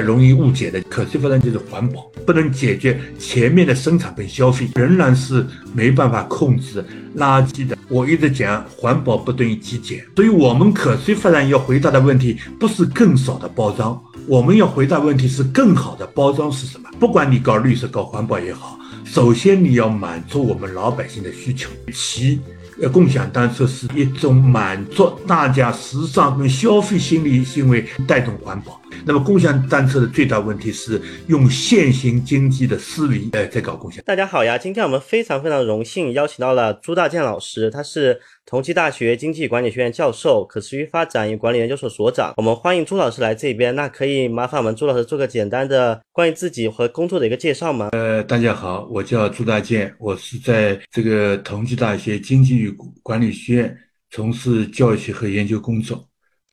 [0.00, 6.84] 容易误解的，可持续发展就是环保，不能解决前面的生产跟消费，仍然是没办法控制
[7.16, 7.76] 垃圾的。
[7.88, 16.88] 我一直讲，环保不等于极简，所以我们可持续发展要回答的问题，不是更少的包装，我们要回答问题是更好的包装是什么？
[16.98, 22.40] 不管你搞绿色、搞环保也好，首先你要满足我们老百姓的需求，其。
[22.78, 28.78] 呃，共享单车是一种满足大家时尚跟消费心理行为，带动环保。
[29.04, 34.02] 那么，共享单车的最大问题是用现行经济的思维，哎，在搞共享。
[34.04, 42.34] 大家好呀，今天我们非常非常荣幸邀请到了朱大建老师，他是同济大学经济管理学院教授、可持续发展与管理研究所所长。
[42.36, 47.90] 我们欢迎朱老师来这边，那可以麻烦我们朱老师做个简单的关于自己和工作的一个介绍吗？
[47.92, 52.70] 呃，大家好，我叫朱大建，我是在这个同济大学经济与
[53.02, 53.78] 管理学院
[54.10, 56.08] 从事教学和研究工作。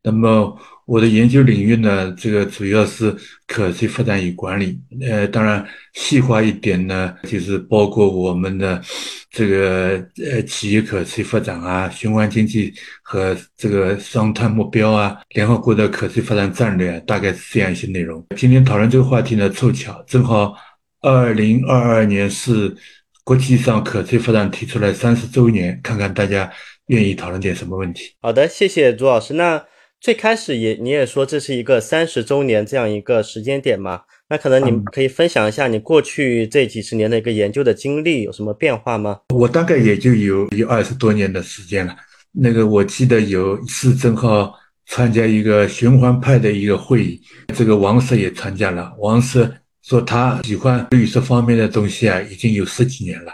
[0.05, 3.15] 那么我的研究领域呢，这个主要是
[3.47, 4.79] 可持续发展与管理。
[5.01, 8.81] 呃，当然细化一点呢，就是包括我们的
[9.31, 18.25] 这个呃企业可持续发展啊、循环经济和这个双碳目标啊、联合国的可持续发展战略，大概是这样一些内容。
[18.35, 20.53] 今天讨论这个话题呢，凑巧正好
[21.01, 22.75] 二零二二年是
[23.23, 26.51] 国际上可持续发展提出来三十周年，看看大家
[26.87, 28.13] 愿意讨论点什么问题。
[28.21, 29.35] 好的，谢谢朱老师。
[29.35, 29.63] 那
[30.03, 34.01] 最开始也你也说这是一个三十周年这样一个时间点嘛？
[34.27, 39.21] 那可能你可以分享一下你过去这几十年的一个研究的经历有什么变化吗？
[39.33, 41.95] 我大概也就有有二十多年的时间了。
[42.33, 44.53] 那个我记得有一次正好
[44.87, 47.21] 参加一个循环派的一个会议，
[47.55, 48.93] 这个王石也参加了。
[48.99, 49.49] 王石
[49.83, 53.31] 说他喜欢绿色方面的东西啊，已经有十几年了。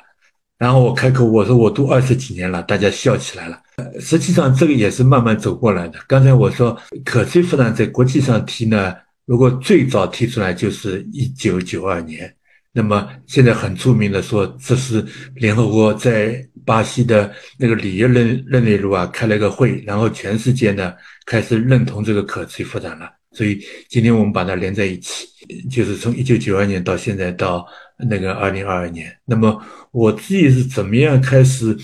[0.60, 3.60] 然后我开口我说我都二十几年了，大家笑起来了。
[4.00, 5.98] 实际上，这个也是慢慢走过来的。
[6.06, 8.94] 刚才我说，可持续发展在国际上提呢，
[9.26, 12.32] 如果最早提出来就是一九九二年。
[12.72, 15.04] 那么现在很著名的说，这是
[15.36, 20.94] 联合国在巴西的那个里约热热内卢啊开了个会，然后全世界呢
[21.26, 23.10] 开始认同这个可持续发展了。
[23.32, 25.26] 所以今天我们把它连在一起，
[25.72, 27.66] 就是从一九九二年到现在到
[28.08, 29.12] 那个二零二二年。
[29.26, 29.62] 那么
[29.92, 31.76] 我自己是怎么样开始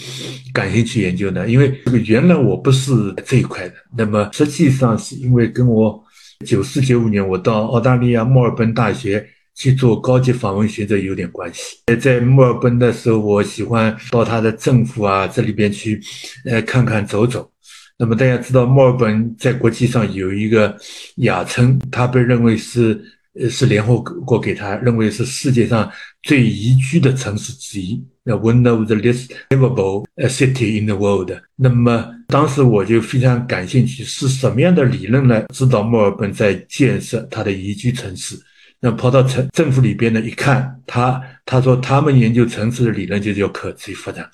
[0.54, 1.48] 感兴趣研究呢？
[1.48, 2.92] 因为这个原来我不是
[3.26, 3.76] 这一块的。
[3.98, 6.04] 那么实际上是因为跟我
[6.46, 9.26] 九四九五年我到澳大利亚墨尔本大学
[9.56, 11.78] 去做高级访问学者有点关系。
[12.00, 16.02] 在墨尔本的时候，我喜欢到他的政府啊这里边去，
[16.46, 17.50] 呃看看走走。
[17.98, 20.78] 那么大家知道墨尔本在国际上有一个
[21.18, 23.02] 雅称，它被认为是。
[23.38, 25.92] 呃，是联合国给他认为是世界上
[26.24, 31.32] 最宜居的城市之一，那 one of the least livable city in the world。
[31.58, 35.44] 那么当时我就非常感兴趣，是什么样的理论呢？
[35.54, 38.40] 指导墨尔本在建设它的宜居城市。
[38.80, 44.26] 那跑到城政府里边呢，一看，他他说他们研究城市的理论就叫可持续发展。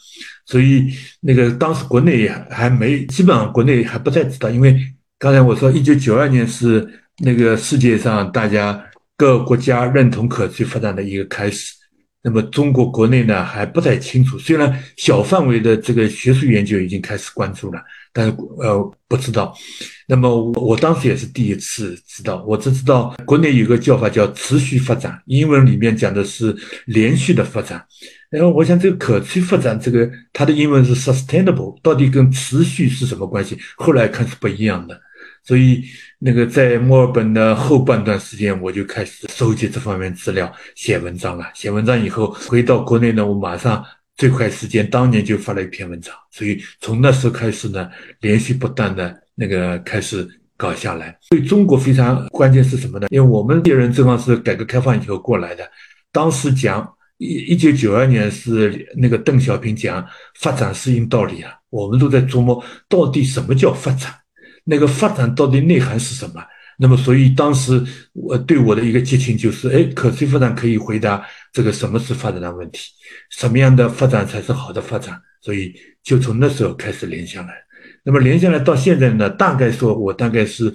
[0.46, 4.80] 所以那个当时国内还没，基本上国内还不太知道，因为
[5.18, 8.80] 刚才我说一九九二年是那个世界上大家。
[9.22, 11.76] 各国家认同可持续发展的一个开始，
[12.24, 14.40] 那么中国国内呢还不太清楚。
[14.40, 17.80] 虽然小范围的这个学术研究已经开始关注了，
[18.12, 19.56] 但是呃不知道。
[20.08, 26.58] 那么我我当时也是第一次知道，我只知道国内有个叫法叫持续发展，英文里面讲的是
[26.88, 27.86] 连续的发展。
[28.32, 33.56] 然后我想这个可持续发展这个它的英文是 sustainable，到底跟持续是什么关系？
[33.76, 35.00] 后来看是不一样的。
[35.44, 35.84] 所以，
[36.20, 41.46] 那个在墨尔本的后半段时间，我就开始收集这方面资料，写文章了。
[41.56, 43.84] 写文章以后回到国内呢，我马上
[44.16, 46.14] 最快时间当年就发了一篇文章。
[46.30, 51.18] 所以从那时候开始呢，连续不断的那个开始搞下来。
[51.32, 53.08] 对中国非常关键是什么呢？
[53.10, 55.68] 因为我们猎人正好是改革开放以后过来的，
[56.12, 56.88] 当时讲
[57.18, 64.14] 一一九九二年是那个邓小平讲发展适应道理啊，我们都在琢磨到底什么叫发展。
[64.72, 66.42] 那个发展到底内涵是什么？
[66.78, 67.84] 那么，所以当时
[68.14, 72.80] 我对我的一个激情就是：哎，可持续发展可以回答这个什么是发展的问题，
[73.30, 75.22] 什么样的发展才是好的发展？
[75.42, 77.54] 所以就从那时候开始连下来。
[78.04, 80.74] 那么连下来到现在呢，大概说我大概是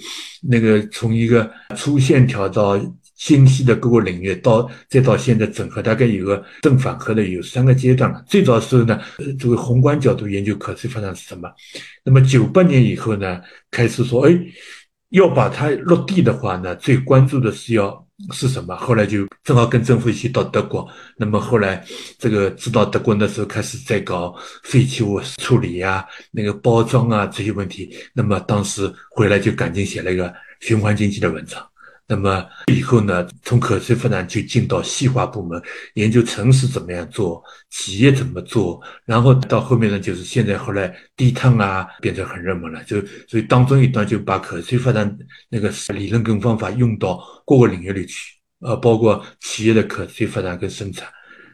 [0.48, 2.78] 那个从一个粗线条到。
[3.16, 8.22] 清晰的各个领域，到再到现在整合，大概有个正反合的有三个阶段了。
[8.28, 9.00] 最早时候呢，
[9.38, 11.50] 作为宏观角度研究可持续发展是什么？
[12.04, 13.40] 那么九八年以后呢，
[13.70, 14.38] 开始说，哎，
[15.10, 18.76] 要把它落地的话呢，最关注的是要是什么？
[18.76, 20.86] 后来就正好跟政府一起到德国，
[21.16, 21.82] 那么后来
[22.18, 31.66] 这个知道德国那时候开始在搞废弃物处理呀，那个包装啊这些问题，那么当时回来就赶紧写了一个循环经济的文章。
[32.08, 35.60] 那么以后呢，从可持续发展就进到细化部门，
[35.94, 45.18] 研究城市怎么样做，企业怎么做，然后到后面呢，就是现在后来低碳啊变成很热门了，就所以当中一段就把可持续发展
[45.48, 51.08] 那个理论跟方法用到各个领域里去，呃，包括企业的可持续发展跟生产。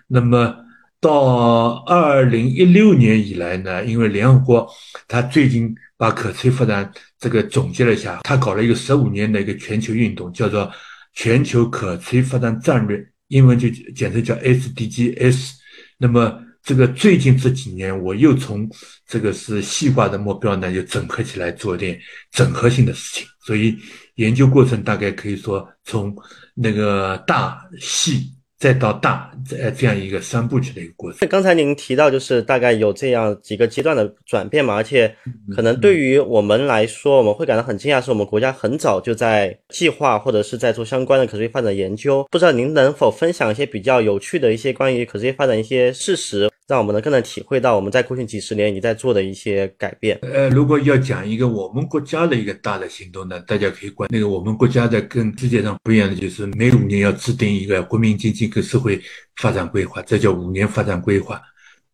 [0.07, 0.55] 那么
[1.03, 4.71] 到二零一六年以来呢，因为联合国
[5.09, 6.89] 它最近把可持续发展
[7.19, 10.71] 这个总结了一下，他搞了一个十五年的一个全球运动，叫做
[11.15, 15.51] 全球可持续发展战略，英文就简称叫 SDGs。
[15.99, 18.71] 那么这个最近这几年，我又从
[19.05, 21.99] 这个是细化的目标呢，就整合起来做点
[22.31, 23.27] 整合性的事情。
[23.45, 23.77] 所以
[24.15, 26.15] 研究过程大概可以说从
[26.55, 28.33] 那个大细。
[28.63, 29.29] 再到大，
[29.61, 31.29] 呃，这样一个三部曲的一个过程。
[31.29, 35.13] 刚才您提到，就是大概有这样几个阶段的转变嘛，而且
[35.53, 42.25] 可能对于我们来说，我们会感到很惊讶，是我们国家很早就在计划或者是在做相关的可持续发展研究。
[42.31, 46.49] 不知道您能否分享一些比较有趣的一些关于可持续发展一些事实？
[46.73, 50.19] 让我们能更能体会到我们在过去几十年你在做的一些改变。
[50.23, 58.99] 呃，如果要讲一个我们国家的一个大的行动呢，大家可以关那个我们国家的跟世界上不一样的，就是每五年要制定一个国民经济跟社会
[59.37, 61.39] 发展规划，这叫五年发展规划。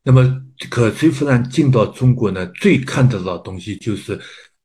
[0.05, 0.41] 那么
[0.71, 4.17] 可持续发展进到中国呢，最看得到东西就是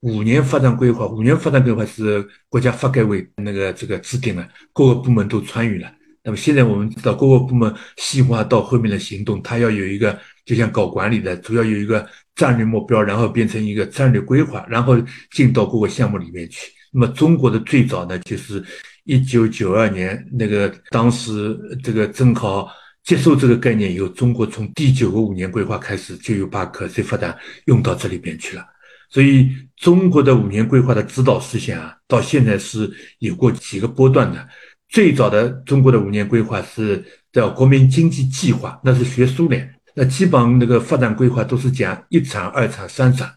[0.01, 1.07] 五年发展规划。
[1.07, 5.91] 五年发展规划是国家发改委那个这个制定了，各个部门都参与了。
[6.23, 14.95] 那么现在我们知道，各个部门细化到后面的行动，它要有一个，就像搞管理的，主要有一个战略目标，然后变成一个战略规划，然后
[15.31, 16.71] 进到各个项目里面去。
[16.93, 18.63] 那么中国的最早呢，就是
[19.03, 22.69] 一九九二年，那个当时这个正好
[23.03, 28.65] 接受这个概念以后，中国从第九个五年规划开始，就有把可持续发展用到这里边去了。
[29.09, 34.47] 所以中国的五年规划的指导思想啊，到现在是有过几个波段的。
[34.93, 43.27] 最早的中国的五年规划是叫国民经济计划，那是学苏联，那基本上那个发展规划都是讲一产、二产、三产，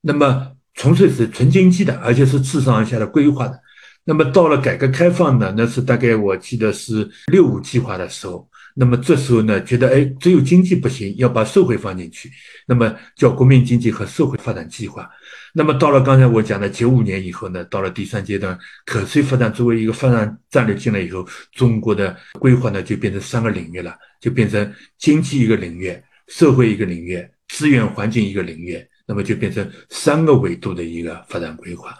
[0.00, 3.60] 那么纯粹是纯经济的，而且是自上而下的规划的。
[4.04, 8.48] 那么到了改革开放呢，那是大概我记得是六五计划的时候。
[8.74, 12.30] 那么这时候呢，觉得哎，只有经济不行，要把社会放进去，
[12.66, 15.08] 那么叫国民经济和社会发展计划。
[15.54, 25.94] 那么到了刚才我讲的九五年以后呢，到了第三阶段，可持续发展作为一个发展战略进来以后，中国的规划呢就变成三个领域了，就变成经济一个领域，
[26.28, 31.94] 社会一个领域，资源环境一个领域，那么就变成三个维度的一个发展规划。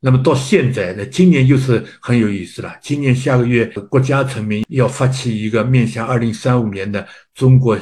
[0.00, 2.72] 那么到现在，呢今年又是很有意思了。
[2.80, 7.04] 今年下个月，国家层面要发起一个面向二零三五年的
[7.34, 7.76] 中国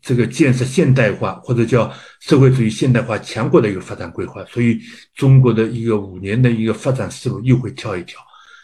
[0.00, 4.78] 这个建设现代化或者叫社会主义现代化强国的一个发展规划，所以
[5.14, 8.20] 中国的一个五年的一个发展思路又会跳一跳。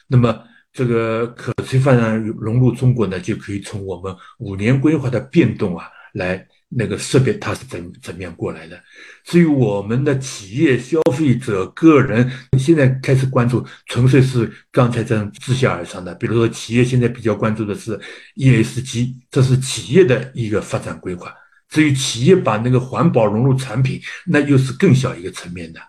[0.06, 0.40] 那么
[0.72, 6.46] 这个可持续发展融入中国呢，就可以从我们五年规划的变动啊来。
[6.74, 8.80] 那个识别它是怎怎么样过来的？
[9.24, 16.14] 至于我们的企业、消费者、个人现在开始关注，纯粹是刚才这样自下而上的。
[16.14, 17.98] 比如说，企业现在比较关注的是
[18.36, 21.32] ESG，这是企业的一个发展规划。
[21.68, 25.80] 至于企业把那个环保融入产品，那又是更小一个层面的。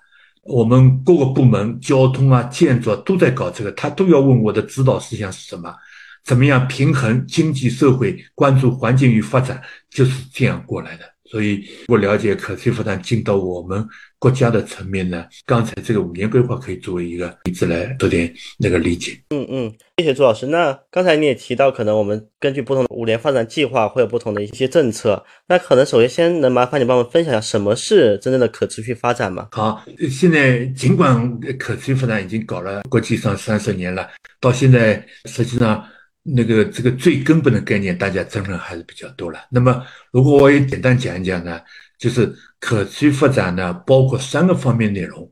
[0.44, 5.74] 我们各个部门，交通啊、建筑啊，都在搞这个，他都要问我的指导事项是什么。
[6.24, 11.12] 怎么样平衡经济社会，关注环境与发展，就是这样过来的。
[11.26, 13.84] 所以，我了解可持续发展进到我们
[14.20, 19.20] 国家的层面呢，刚才这个五年规划可以作为一个例子来做点那个理解。
[19.30, 20.46] 嗯嗯，谢谢朱老师。
[20.46, 25.26] 那刚才你也提到，可能我们根据不同的五年发展计划会有不同的一些政策。
[25.48, 29.48] 那可能首先先能麻烦你帮我们分享一下什么是真正的可持续发展吗？
[29.54, 34.08] 好，现在尽管可持续发展已经搞了国际上三十年了，
[34.40, 35.84] 到现在实际上。
[36.24, 39.40] 那个这个最根本的概念，大家争论还是比较多了。
[39.52, 41.60] 那么，如果我也简单讲一讲呢，
[42.00, 45.30] 就是可持续发展呢，包括三个方面内容。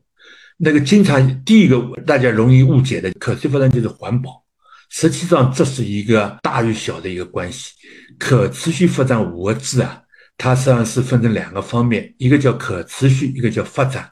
[0.58, 4.44] 那个经常第一个大家容易误解的，可持续发展就是环保，
[4.90, 7.72] 实际上这是一个大与小的一个关系。
[8.18, 10.02] 可持续发展五个字啊，
[10.36, 14.10] 它实际上是分成两个方面，一个叫可持续，一个叫发展。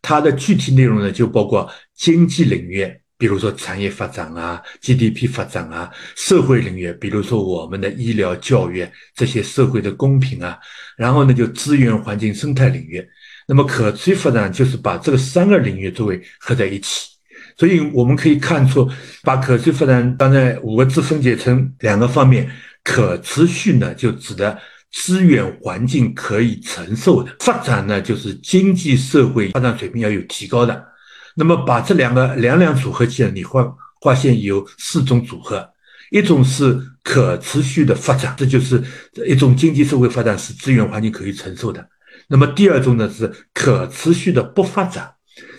[0.00, 3.01] 它的具体内容呢，就包括经济领域。
[3.22, 10.58] 比如说产业发展啊，GDP 发展啊，社会领域，比如说我们的医疗、教育这些社会的公平啊，
[10.96, 13.00] 然后呢就资源、环境、生态领域。
[13.46, 17.10] 那么可持续发展就是把这个三个领域作为合在一起。
[17.56, 18.90] 所以我们可以看出，
[19.22, 22.50] 把可持续发展当然五个字分解成两个方面，
[22.82, 24.58] 可持续呢就指的
[24.90, 30.91] 资源环境可以承受的，发展呢就是经济社会发展水平要有提高的。
[31.36, 33.62] 那么把这两个两两组合起来，你会
[34.02, 35.68] 发现有四种组合，
[36.10, 38.82] 一种是可持续的发展，这就是
[39.26, 41.86] 一种经济社会发展是资源环境可以承受的。
[42.28, 45.12] 那么第二种呢是可持续的不发展。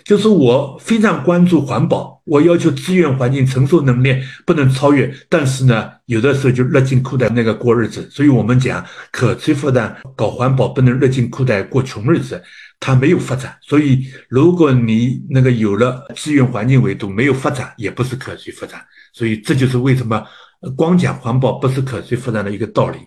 [0.04, 4.14] 就是我非常关注环保，我要求资源环境承受能力
[4.46, 8.06] 不能超越，但是呢，有的时候就勒紧裤带那个过日子。
[8.10, 12.40] 所以我们讲可持续发展，搞环保不能勒紧裤带过穷日子，
[12.84, 13.56] 它没有发展。
[13.62, 18.84] 所以如果你那个有了资源环境维度没有发展，也不是可持续发展。
[19.14, 20.22] 所以这就是为什么
[20.76, 22.98] 光讲环保不是可持续发展的一个道理。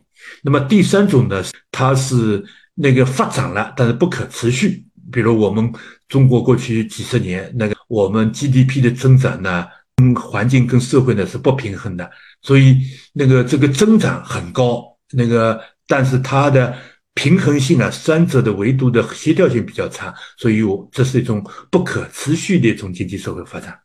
[0.41, 2.43] 那么第三种呢，它是
[2.73, 4.83] 那个发展了，但是不可持续。
[5.11, 5.71] 比如我们
[6.09, 12.09] 中国过去几十年，那个我们 GDP 的增长呢，跟环境跟社会呢是不平衡的，
[12.41, 12.81] 所以
[13.13, 16.75] 那个这个增长很高，那个但是它的
[17.17, 23.75] 平衡性啊，三者的维度的协调性比较差，所以我这是一种不可持续的一种经济社会发展。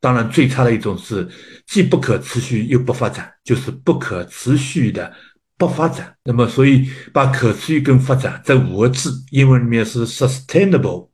[0.00, 1.28] 当然，最差的一种是
[1.68, 5.14] 既不可持续又不发展，就是不可持续的。
[5.56, 11.08] 不发展，那么所以把可持续跟发展这五个字，英文里面是 sustainable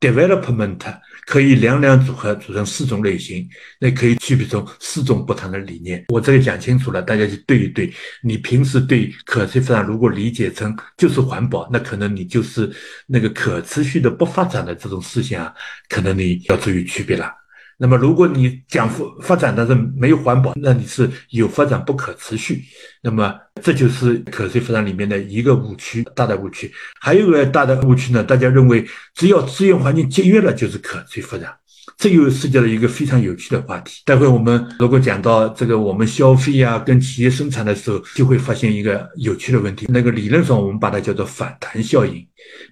[0.00, 0.78] development，
[1.26, 3.48] 可以两两组合组成四种类型，
[3.78, 6.04] 那可以区别成四种不同的理念。
[6.08, 7.92] 我这个讲清楚了，大家去对一对。
[8.22, 12.70] 你平时对可持续发展如果理解成就是环保，那可能你就是
[13.06, 15.52] 那个可持续的不发展的这种思想，
[15.88, 17.41] 可能你要注意区别了。
[17.82, 22.62] 那么，如果你讲发发展，但是没有环保，那你是有发展不可持续。
[23.02, 26.72] 那么，这就是可持续发展里面的一个误区，大的误区。
[27.00, 28.86] 还有个大的误区呢，大家认为
[29.16, 31.52] 只要资源环境节约了就是可持续发展，
[31.98, 34.00] 这又涉及到一个非常有趣的话题。
[34.04, 39.86] 待会我们如果讲到这个我们消费啊，跟企业生产的时候，就会发现一个有趣的问题。
[39.88, 42.24] 那个理论上我们把它叫做反弹效应。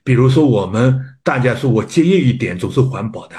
[0.05, 3.35] 比如说，我们大家说我节约一点总是环保的。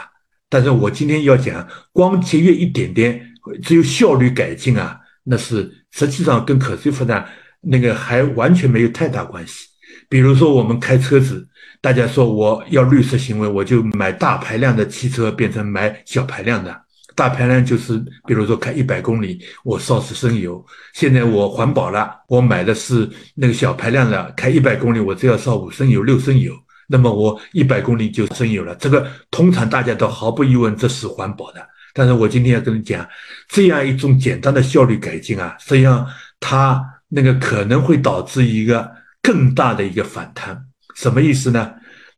[0.52, 3.26] 但是我今天要讲，光节约一点点，
[3.64, 7.26] 只有效率改进啊，那是实际上跟可持续发展
[7.62, 9.66] 那个还完全没有太大关系。
[10.10, 11.48] 比如说我们开车子，
[11.80, 16.82] 大家说我要绿色行为，我就买大排量的汽车，变成买小排量的。
[17.16, 20.66] 大排量就是，比如说开一百公里，我烧十升油。
[20.94, 26.54] 现在我环保了，我买的是那个小排量的，开一百公里我只要烧五升油、六升油。
[26.92, 31.66] 那么我一百公里就省油了，这个通常大家都毫不疑问这是环保的。
[31.94, 33.08] 但是我今天要跟你讲，
[33.48, 36.06] 这样一种简单的效率改进啊，实际上
[36.40, 40.66] 它那个可能会导致一个更大的一个反弹。
[40.96, 41.72] 什么意思呢？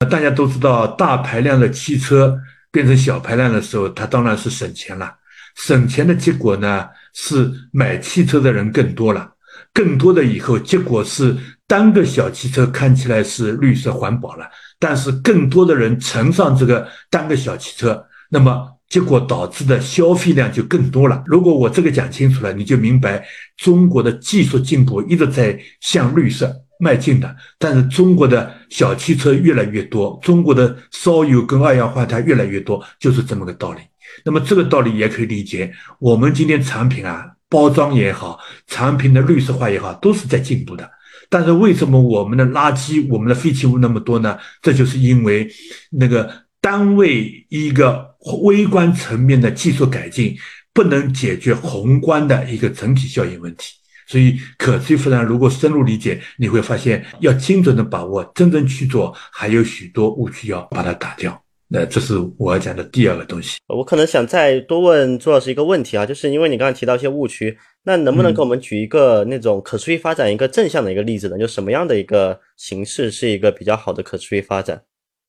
[0.10, 2.38] 大家都知道，大排量的汽车
[2.72, 5.16] 变成小排量的时候，它当然是省钱了。
[5.56, 9.32] 省钱的结果呢，是买汽车的人更多了，
[9.74, 11.36] 更多的以后结果是
[11.68, 14.50] 单个小汽车看起来是绿色环保了。
[14.84, 21.24] 但是更多的人乘上这个单个小汽车，那么结果导致的消费量就更多了。
[21.26, 23.26] 如果我这个讲清楚了，你就明白
[23.56, 27.34] 中国的技术进步一直在向绿色迈进的。
[27.58, 33.80] 但是中国的小汽车越来越多，中国的烧油跟二氧化碳越来越多，就是这么个道理。
[34.26, 38.38] 那么这个道理也可以理解，我们今天产品啊，包装也好，
[38.68, 40.92] 产品的绿色化也好，都是在进步的。
[41.34, 44.38] 但是为什么我们的垃圾、我们的废弃物那么多呢？
[44.62, 45.52] 这就是因为
[45.90, 50.38] 那个单位一个微观层面的技术改进
[50.76, 53.74] 不能解决宏观的一个整体效应问题。
[54.06, 61.43] 所以可持续发展如果深入理解，你会发现要精准的把握，真正去做，还有许多误区要把它打掉。
[61.76, 63.58] 那这是我要讲的第二个东西。
[63.68, 67.58] 我可能想再多问朱老师一个问题啊，就是因为你刚才提到一些误区。
[67.86, 71.38] 那能不能给我们举一个那种可持续发展一个正向的一个例子呢？
[71.38, 74.80] 就什么样的一个形式是一个比较好的可持续发展？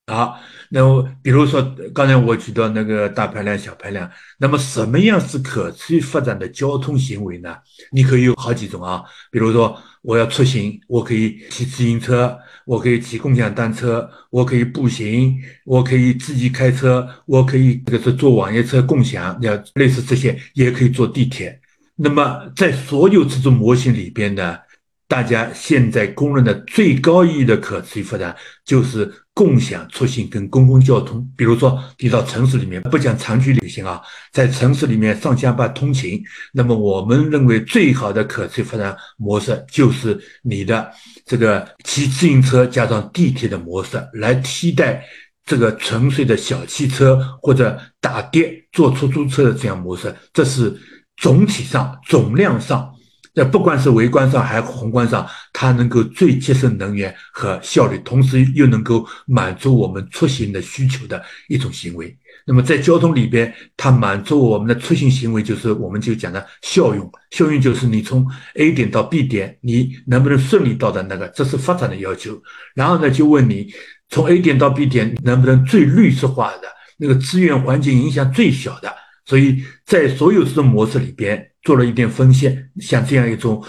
[0.07, 1.63] 好，那我比如说
[1.95, 4.09] 刚才我举到那个大排量、小排量，
[4.39, 7.57] 那么什么样是可持续发展的交通行为呢？
[7.91, 21.61] 你可以有好几种啊，比如说我要出行，我可以骑自行车，我可以骑共享单车，我可以步行，我可以自己开车，我可以这个是坐网约车共享，要类似这些，也可以坐地铁。
[21.97, 24.59] 那么，在所有这种模型里边呢，
[25.07, 28.35] 大家现在公认的最高意义的可持续发展，
[28.65, 31.27] 就是共享出行跟公共交通。
[31.37, 34.01] 比如说，你到城市里面，不讲长距离旅行啊，
[34.33, 40.91] 在城市里面上下班通勤，那么我们认为最好的可持续发展模式，就是你的
[41.27, 45.05] 这个骑自行车加上地铁的模式，来替代
[45.45, 50.15] 这个纯粹的小汽车或者打的坐出租车的这样模式。
[50.33, 50.75] 这是。
[51.19, 52.93] 总体上、总量上，
[53.37, 62.17] 那不管是微观上还是宏观上，它能够最节省能源和效率，同时又能够满足我们出行的需求的一种行为。
[62.47, 67.11] 那么在交通里边，它满足我们的出行行为，就是我们就讲的效用。
[67.31, 68.25] 效用就是你从
[68.55, 72.41] A 点到 B 点，你能不能顺利到达那个，这是发展的要求。
[72.75, 73.73] 然后呢，就问你
[74.11, 78.95] 从 A 点到 B 点能不能最绿色化的，那个资源环境影响最小的。
[79.25, 83.65] 所以在所有这种模式里边做了一点分析，像这样一种。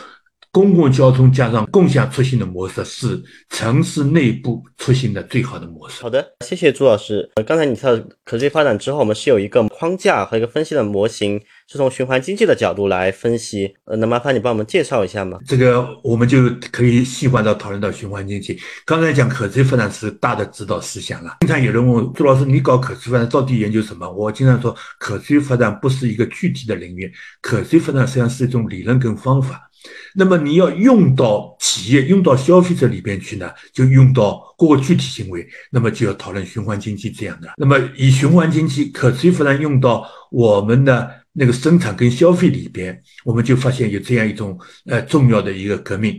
[0.55, 6.01] 公共交通加上共享出行的模式是城市内部出行的最好的模式。
[6.01, 7.29] 好的，谢谢朱老师。
[7.35, 7.93] 呃，刚才你提到
[8.23, 13.75] 可持续发展之后，我们是有一个框架和一个分析的模型，是从循环经济的角度来分析。
[13.83, 15.37] 呃，能麻烦你帮我们介绍一下吗？
[15.45, 18.57] 这个我们就可以细化到讨论到循环经济。
[18.85, 21.35] 刚才讲可持续发展是大的指导思想了。
[21.41, 24.09] 经常有人问朱老师，你搞可持续发展到底研究什么？
[24.09, 29.69] 我经常说，可持续发展不是一个具体的领域，可持续发展实际上是一种理论跟方法。
[30.13, 37.53] 那么你要用到企业、用到消费者里边去呢，就用到各个具体行为，那么就要讨论循环经济这样的。
[37.57, 46.17] 那么以循环经济可持续发展用到我们的那个生产跟消费里边，我们就发现有这样一种呃重要的一个革命。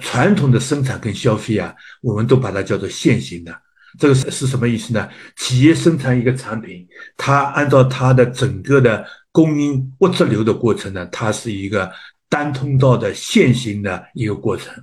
[0.00, 3.54] 传统的生产跟消费啊，我们都把它叫做线性的。
[3.96, 5.08] 这个是是什么意思呢？
[5.36, 6.84] 企业生产一个产品，
[7.16, 11.88] 它按照它的整个的供应物质流的过程呢，它是一个。
[12.28, 14.74] 单通道的线型的一个过程，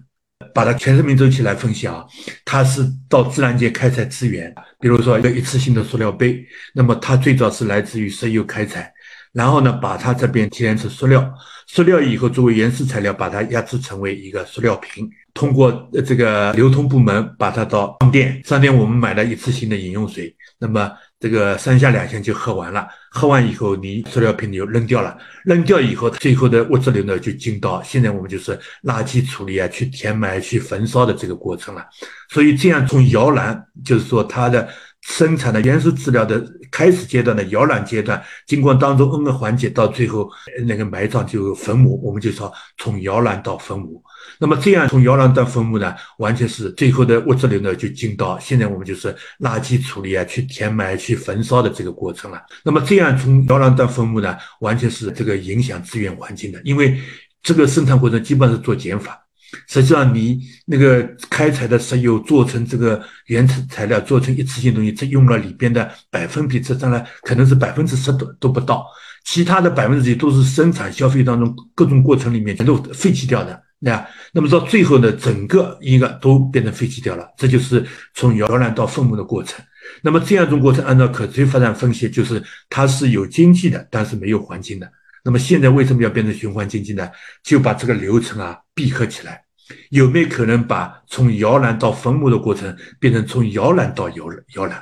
[0.54, 2.06] 把它全生命周期来分析啊，
[2.46, 8.92] 它是到自然界开采资源，比如说一个一次性的塑料杯，那么它最早是来自于石油开采，
[9.32, 11.32] 然后呢，把它这边提炼成塑料，
[11.68, 20.92] 塑料以后作为原始材料，把它压制成为一个塑料瓶，通过这个流通部门把它到商店，商店我们买了一次性的饮用水，那么。
[21.20, 25.15] 这个三下两下就喝完了，喝完以后你塑料瓶你就扔掉了，
[25.46, 31.86] 扔掉以后最后的物质流呢就进到现在我们就是垃圾处理啊，去填埋、去焚烧的这个过程了。
[32.29, 34.67] 所以这样从摇篮，就是说它的
[35.01, 40.27] 生产的原始资料的开始阶段的摇篮阶段，经过当中 N 个环节，到最后
[40.65, 44.03] 那个埋葬就坟墓，我们就说从摇篮到坟墓。
[44.40, 52.41] 那么这样从摇篮到坟墓呢，完全是最后的物质流呢就进到现在我们就是垃圾处理啊，去填埋、去焚烧的这个过程了。
[52.63, 57.00] 那么这样从摇篮到坟墓呢，完全是这个影响资源环境的，因为
[57.41, 59.19] 这个生产过程基本上是做减法。
[59.67, 68.84] 实际上你那个开采的石油做成这个原材材料，做成一次性东西，只用了里边的百分比，这当然可能是百分之十都都不到，
[69.26, 73.62] 其他的百分之几都是生产消费当中各种过程里面全都废弃掉的。
[73.86, 79.63] 那那么到最后呢，整个一个都变成废弃掉了，这就是从摇篮到坟墓的过程。
[80.02, 84.89] 那么这样一种过程，按照可持续发展分析，就是它是有经济的，但是没有环境的。
[85.26, 87.10] 那么现在为什么要变成循环经济呢？
[87.43, 89.41] 就把这个流程啊闭合起来，
[89.89, 94.82] 有没有可能把从摇篮到坟墓的过程变成从摇篮到摇摇篮？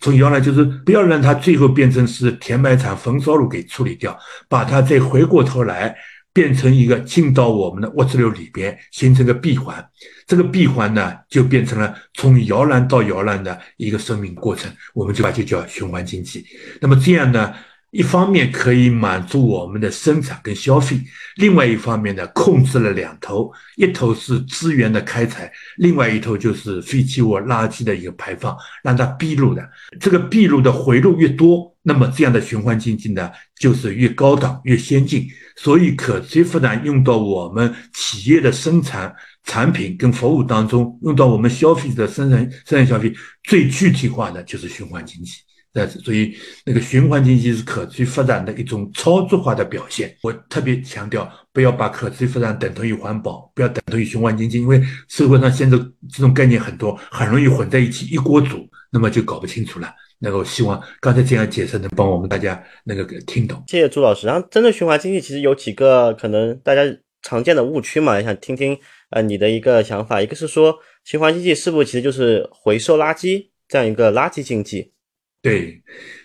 [0.00, 5.94] 从摇篮就是不要让它最后变成是填埋场、焚烧炉给处理掉，把它再回过头来。
[6.38, 9.84] 变成一个进到我们的物质流里边，形成个闭环。
[10.24, 14.70] 这个闭环呢，就变成了从摇篮到摇篮的一个生命过程。
[14.94, 16.46] 我们就把就叫循环经济。
[16.80, 17.52] 那么这样呢？
[17.90, 21.00] 一方面可以满足我们的生产跟消费，
[21.36, 29.66] 另外一方面呢，控制了两头，一头是资源的开采，另外一头就是废弃物垃圾的一个排放，让它闭路的。
[29.98, 35.26] 这个闭路的回路越多，那么这样的循环经济呢，就是越高档、越先进。
[35.56, 39.12] 所以，可持续发展用到我们企业的生产
[39.44, 43.10] 产品跟服务当中，用到我们消费者生产生产消费，
[43.44, 45.32] 最具体化的就是循环经济。
[45.72, 50.14] 但是所以，那个循环经济是可持续发展的一种操作化的表现。
[50.22, 55.78] 我特别强调，不要把可持续发展等同于环保，不要等同于循环经济，因为社会上现在
[56.12, 59.88] 这种概念很多，很容易混在一起，一锅煮，那么就搞不清楚了。
[60.20, 63.62] 那个，我希望刚才这样解释能帮我们大家那个听懂。
[63.68, 64.26] 谢谢朱老师。
[64.26, 66.82] 然后，针对循环经济，其实有几个可能大家
[67.22, 68.76] 常见的误区嘛，想听听
[69.10, 70.20] 呃你的一个想法。
[70.20, 74.92] 一个是说，循环经济是不是其实就是回收垃圾这样一个垃圾经济？
[75.40, 75.80] 对，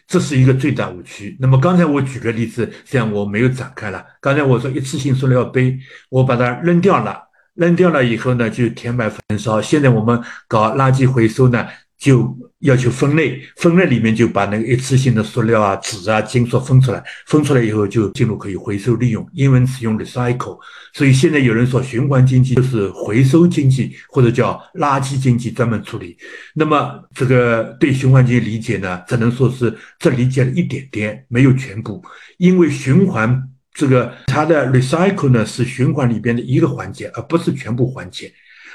[0.08, 1.38] 这是一个最大误区。
[1.40, 4.04] 那么刚才我举个例子，这样我没有展开了。
[4.20, 5.78] 刚才我说一次性塑料杯，
[6.10, 7.22] 我把它扔掉了，
[7.54, 9.62] 扔掉了以后呢，就填埋焚烧。
[9.62, 11.68] 现在我们搞垃圾回收呢。
[11.98, 20.58] 就要求分类，分类里面就把那个一次性的塑料啊、纸啊、金属分出来，分出来以后就进入可以回收利用，英文词用 recycle。
[20.94, 26.18] 所以现在有人说循环经济就是回收经济，或者叫垃圾经济专门处理。
[26.54, 32.04] 那么这个对循环经济理解呢，只能说是这理解了一点点，没有全部。
[32.38, 38.32] 因为循环这个它的 recycle 呢是循环里边的一个环节，而不是全部环节。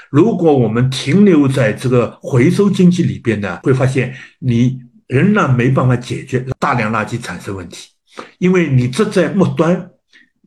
[0.09, 7.89] 如果我们停留在这个回收经济里边呢，会发现你仍然没办法解决大量垃圾产生问题，
[8.37, 9.89] 因为你这在末端，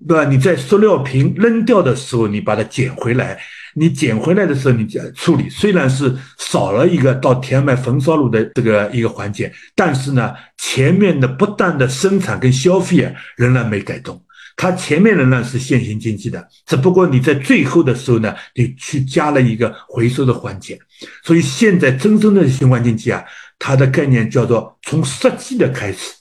[0.06, 0.24] 对吧？
[0.24, 3.38] 你在塑料瓶扔掉的时候，你把它捡回来，
[3.74, 14.20] 你捡回来的时候你处理，虽然是少了一个到填埋焚烧炉的这个一个环节，但是呢，前面的不断的生产跟消费啊，仍然没改动。
[14.56, 20.78] 它前面仍然是现行经济的，只不过你在最后的时候呢，你去加了一个回收的环节。
[21.24, 23.24] 所以现在真正的循环经济啊，
[23.58, 26.12] 它的概念叫做从设计的开始，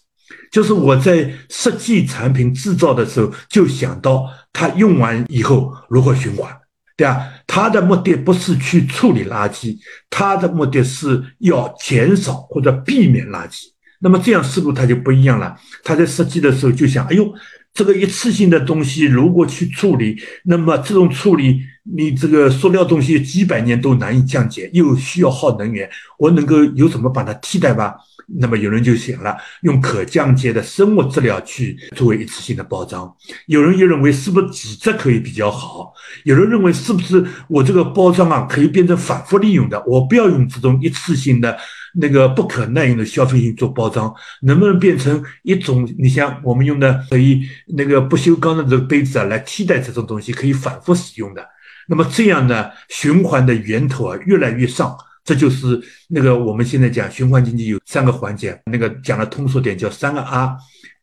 [0.51, 6.51] 就是我在设计产品制造的时候就想到它用完以后如何循环，
[6.97, 7.27] 对吧？
[7.45, 9.77] 它的目的不是去处理垃圾，
[10.09, 13.65] 它的目的是要减少或者避免垃圾。
[13.99, 15.55] 那么这样思路它就不一样了。
[15.83, 17.31] 它在设计的时候就想，哎呦。
[17.73, 21.61] 这个一次性的东西如果去处理，那么这种处理，
[21.95, 27.95] 你这个塑料东西几百年都难以降解，又需要耗能源，我能够有什么把它替代吧？
[28.39, 33.13] 那么有人就想了，用可降解的生物质料去作为一次性的包装。
[33.47, 35.93] 有人又认为是不是纸质可以比较好？
[36.23, 39.81] 有人认为是不是我这个包装啊可以变成反复利用的？
[39.87, 41.57] 我不要用这种一次性的。
[41.95, 45.87] 那个不可耐用的消费性做包装，能不能变成一种？
[45.97, 47.41] 你像我们用的可以
[47.75, 51.45] 那个不锈钢的这个杯子啊，来替代这种东西，可以反复使用的。
[51.87, 60.55] 那么这样呢，循环的源头啊越来越上，这就是那个我们现在讲循环经济有三个环节，那个讲的通俗点叫三个 R。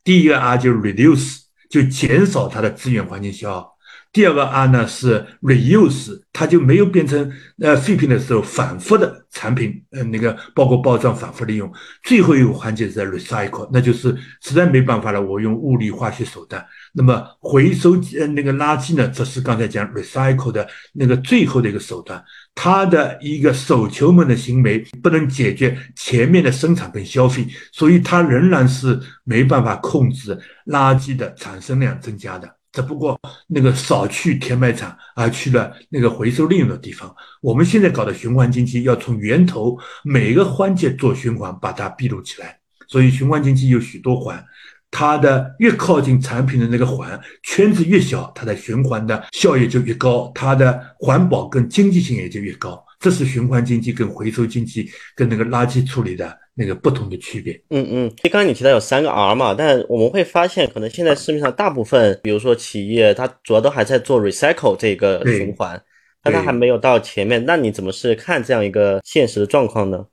[0.03, 3.78] 第一个 R 就是 reduce，就减少它的资源环境消耗。
[4.11, 11.71] 第二个 R 呢是 reuse，它就没有变成呃废品的时候反复的产品，呃那个包括包装反复利用。
[12.03, 16.65] 最后一个环节是 recycle，那就是实在没办法了，我用物理化学手段。
[16.95, 22.23] 那么回收呃那个垃圾呢，这是刚才讲 recycle 的那个最后的一个手段。
[22.55, 32.58] 它的一个手球们的行为不能解决前面的生产跟消费，所以它仍然是没办法控制垃圾的产生量增加的。
[32.79, 37.13] 只不过那个少去填埋场，而去了那个回收利用的地方。
[37.41, 42.57] 我们现在搞的循环经济，要从源头每个环节做循环，把它闭路起来。
[42.87, 44.45] 所以循环经济有许多环，
[44.93, 52.81] 它的越靠近产品的那个环圈子越小，它的循环的效益就越高，它的环保跟经济性也就越高。
[53.01, 57.55] 这是循环经济跟回收经济跟那个垃圾处理的那个不同的区别。
[57.71, 65.81] 嗯嗯，刚刚你提到有三个 R 嘛，但我们会发现，可能现在市面上大部分，比如说企业，它主要都还在做 recycle 这个循环，
[66.21, 67.45] 但它还没有到前面。
[67.47, 70.05] 那你怎么是看这样一个现实的状况呢？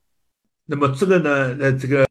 [0.68, 2.06] 那么这个呢，呃，这个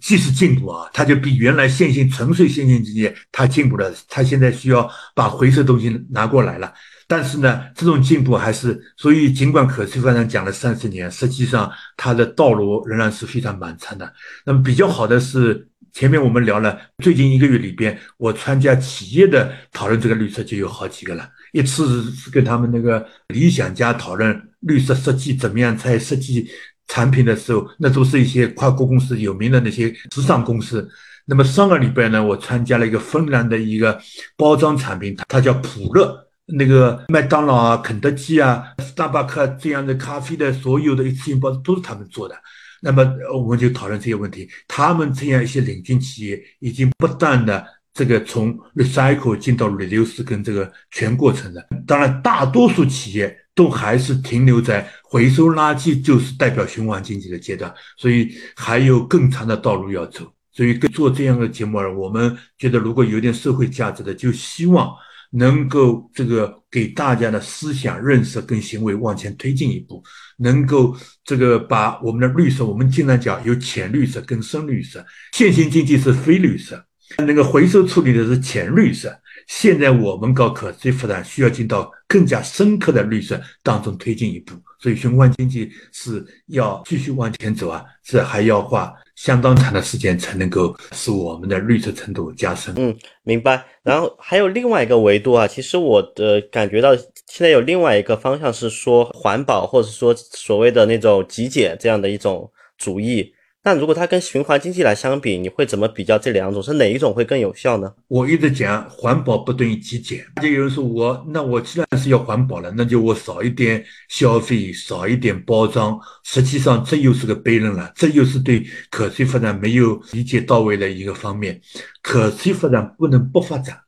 [0.00, 6.72] 技术进步啊，它就比原来线性纯粹线性经济它进步了，它现在需要把回收东西拿过来了。
[7.06, 14.12] 但是呢，这种进步还是，所以尽管可持续发展讲了三十年，实际上它的道路仍然是非常漫长的。
[14.46, 21.28] 那么比较好的是，前面我们聊了，最近一个月里边，我参加企业的讨论这个绿色就有好几个了。
[21.52, 26.48] 一次是跟他们那个理想家讨论绿色设计怎么样在设计
[26.88, 30.88] 产品的时候，那都是一些跨国公司有名的那些时尚公司。
[31.26, 34.00] 那么上个礼拜呢，我参加了一个芬兰的一个
[34.36, 36.26] 包装产品，它叫普乐。
[36.46, 42.36] 那个麦当劳啊、肯德基啊、斯大巴克这样的咖啡的所有的一次性包都是他们做的。
[42.82, 43.02] 那么
[43.34, 44.46] 我们就讨论这些问题。
[44.68, 51.66] 他们这样一些领军企业已经不断的这个从 recycle 进到 reduce 跟这个全过程的。
[51.86, 60.30] 当然，大多数企业都还是停留在回收垃圾就是代表循环经济的阶段，所以还有更长的道路要走。
[60.52, 64.94] 所以做这样的节目，我们觉得如果有点社会价值的，就希望。
[65.36, 70.02] 能够这个给大家的思想认识跟行为往前推进一步，
[70.38, 76.84] 能够这个把我们的绿色，我们经常讲有浅绿色跟深绿色，现行经济是非绿色，
[77.18, 79.12] 那个回收处理的是浅绿色。
[79.48, 88.92] 现在我们搞可持续发展，需要进到更加深刻的绿色当中推进一步，所以循环经济是要继续往前走啊，这还要花。
[89.14, 92.74] 相当长的时间才能够使我们的绿色程度加深。
[92.76, 93.64] 嗯，明白。
[93.82, 103.32] 然后还有另外一个维度啊，其实我的感觉到现在有另外一个方向是说环保，或者说所谓的那种极简这样的一种主义。
[103.66, 106.62] 那如果它跟循环经济来相比，你会怎么比较这两种？
[106.62, 107.90] 是哪一种会更有效呢？
[108.08, 110.22] 我一直讲环保不等于极简。
[110.42, 115.98] 就有人说我，那我既然是要环保了，那就我少一点消费，少一点包装。
[116.24, 121.58] 实际上这又是个悖论了，这又是对可持续发展没有理解到位的一个方面。
[122.02, 123.78] 可持续发展不能不发展。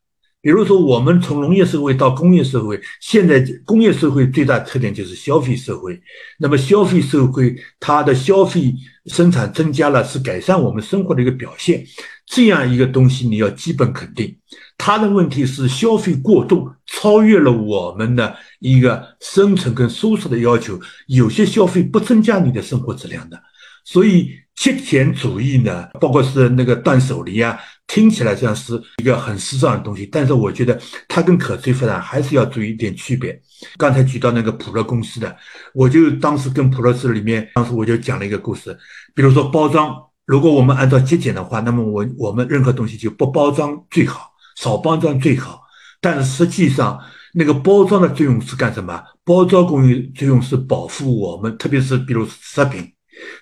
[0.41, 6.01] 比如说，我们从农业社会到工业社会，现在工业社会最大特点就是消费社会。
[6.39, 8.73] 那么消费社会它的消费
[9.07, 11.85] 生产增加了，是改善我们生活的一个表现。
[12.27, 14.37] 这样一个东西你要基本肯定。
[14.77, 20.79] 它的问题是消费过度，超越了我们的一个生存跟舒适的要求。
[21.07, 23.41] 有些消费不增加你的生活质量的，
[23.85, 33.41] 所以极简主义呢，包括是那个断舍离啊，听起来像是一个很时尚的东西，但是我觉得它跟可持续发展还是要注意一点区别。
[33.77, 35.37] 刚才举到那个普乐公司的，
[35.73, 38.77] 我就当时跟普乐斯里面，当时我就讲了一个故事，
[39.15, 39.95] 比如说包装。
[40.27, 45.61] 如果我们按照节俭的话，那么我我们任何东西就不包装最好，少包装最好。
[46.01, 46.99] 但是实际上，
[47.33, 49.01] 那个包装的作用是干什么？
[49.25, 52.93] 包装工艺作用是保护我们，特别是比如食品，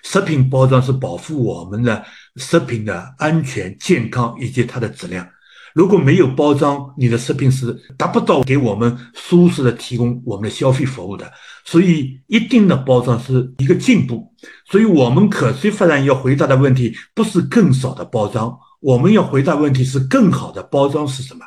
[0.03, 2.03] 食品包装是保护我们的
[2.37, 5.27] 食品的安全、健康以及它的质量。
[5.73, 11.29] 如果没有包装，你的食品是达不到给我们舒适的提供我们的消费服务的。
[11.65, 14.33] 所以，一定的包装是一个进步。
[14.69, 21.45] 所以我们可持续发展要回答的问题不是更少的包装，我们要回答问题是更好的包装是什么？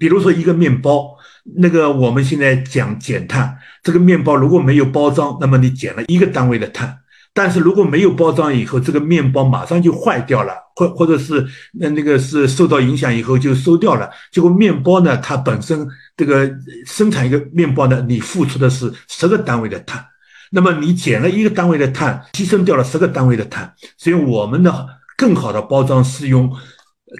[0.00, 1.14] 比如说一个面包，
[1.56, 6.98] 那个我们现在讲减碳，这个面包如果没有包装，那么你减了一个单位的碳。
[7.36, 14.08] 但是如果没有包装以后，这个面包马上就坏掉了，或或者是那那个是受到影响以后就收掉了。
[14.32, 16.50] 结果面包呢，它本身这个
[16.86, 20.02] 生产一个面包呢，你付出的是十个单位的碳，
[20.50, 23.70] 那么你减了一个单位的碳，牺牲掉了十个单位的碳。
[23.98, 24.86] 所以我们呢
[25.18, 26.50] 更好的包装是用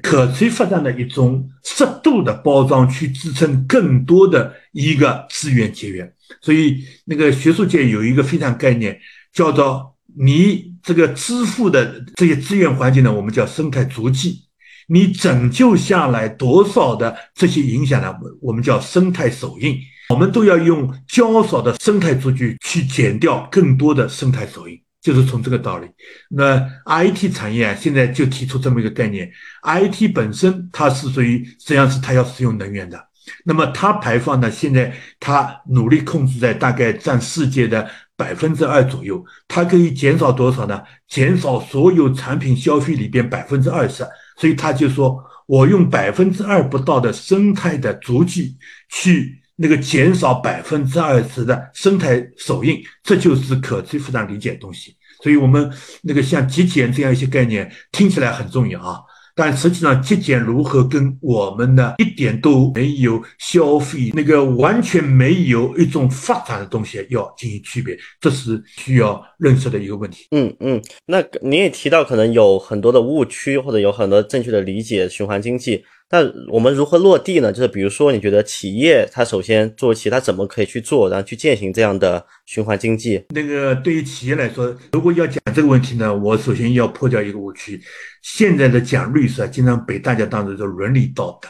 [0.02, 6.10] 可持续发展的一种适度的包装去支撑更多的一个资源节约。
[6.40, 8.98] 所以那个学术界有一个非常概念
[9.30, 9.92] 叫做。
[10.18, 14.42] 你这个支付的这些资源环境呢，我们叫生态足迹。
[14.88, 18.14] 你拯救下来多少的这些影响呢？
[18.40, 19.76] 我们叫生态手印。
[20.10, 25.88] 我们都要用较少的生态数据去减掉更多的生态手印，就是从这个道理。
[26.30, 29.28] 那 IT 产业啊，现在就提出这么一个概念
[29.64, 33.08] ：IT 本身它是属于实际上是它要使用能源的，
[33.44, 37.90] 那么它排放呢，现在它努力控制在大概占世界的。
[38.16, 40.82] 百分之二左右，它可以减少多少呢？
[41.06, 44.06] 减少所有产品消费里边百分之二十。
[44.38, 48.56] 所以他就说，我用百分之二不到的生态的足迹
[48.90, 54.94] 去那个减少百分之二十的生态手印，这就是可持续发展理解的东西。
[55.22, 59.00] 所以我们那个像极简这样一些概念，听起来很重要啊。
[59.36, 70.26] 但实际上，节俭如何跟我们呢一点都没有消费那个完全没有一种发展的东西要进行区别，这是需要认识的一个问题。
[70.30, 75.84] 嗯嗯，那您也提到可能有很多的误区，或者有很多正确的理解循环经济。
[76.08, 76.18] 那
[76.52, 77.52] 我们如何落地呢？
[77.52, 83.24] 就是比如说，你觉得企业它首先做起，它怎么可以去做，然后去践行这样的循环经济？
[83.30, 87.80] 那个对于企业来说，如果要讲这个问题呢，我首先要破掉一个误区。
[88.22, 91.48] 现在的讲绿色，经常被大家当成是伦理道德，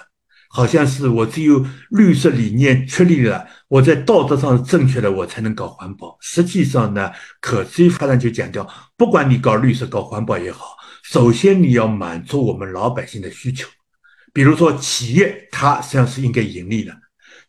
[0.48, 6.16] 好像是我只有绿色理念确立了，我在道德上是正确的，我才能搞环保。
[6.22, 7.10] 实际上呢，
[7.42, 8.66] 可持续发展就讲掉，
[8.96, 13.68] 不管你搞绿色、搞环保也好，首先你要满足我们老百姓的需求。
[14.36, 16.94] 比如说，企业它实际上是应该盈利的，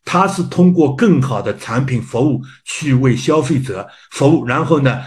[0.06, 5.02] 它是通过更好的产品服务去为消费者服务，然后呢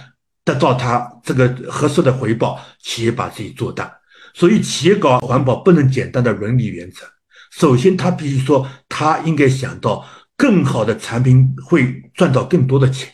[0.46, 3.92] 得到它这个合适的回报，企业把自己做大。
[4.36, 7.04] 所以，企业搞环保不能简单的伦理原则，
[7.50, 10.06] 首先他必须说，他应该想到
[10.38, 13.10] 更好的产品会赚到更多的钱。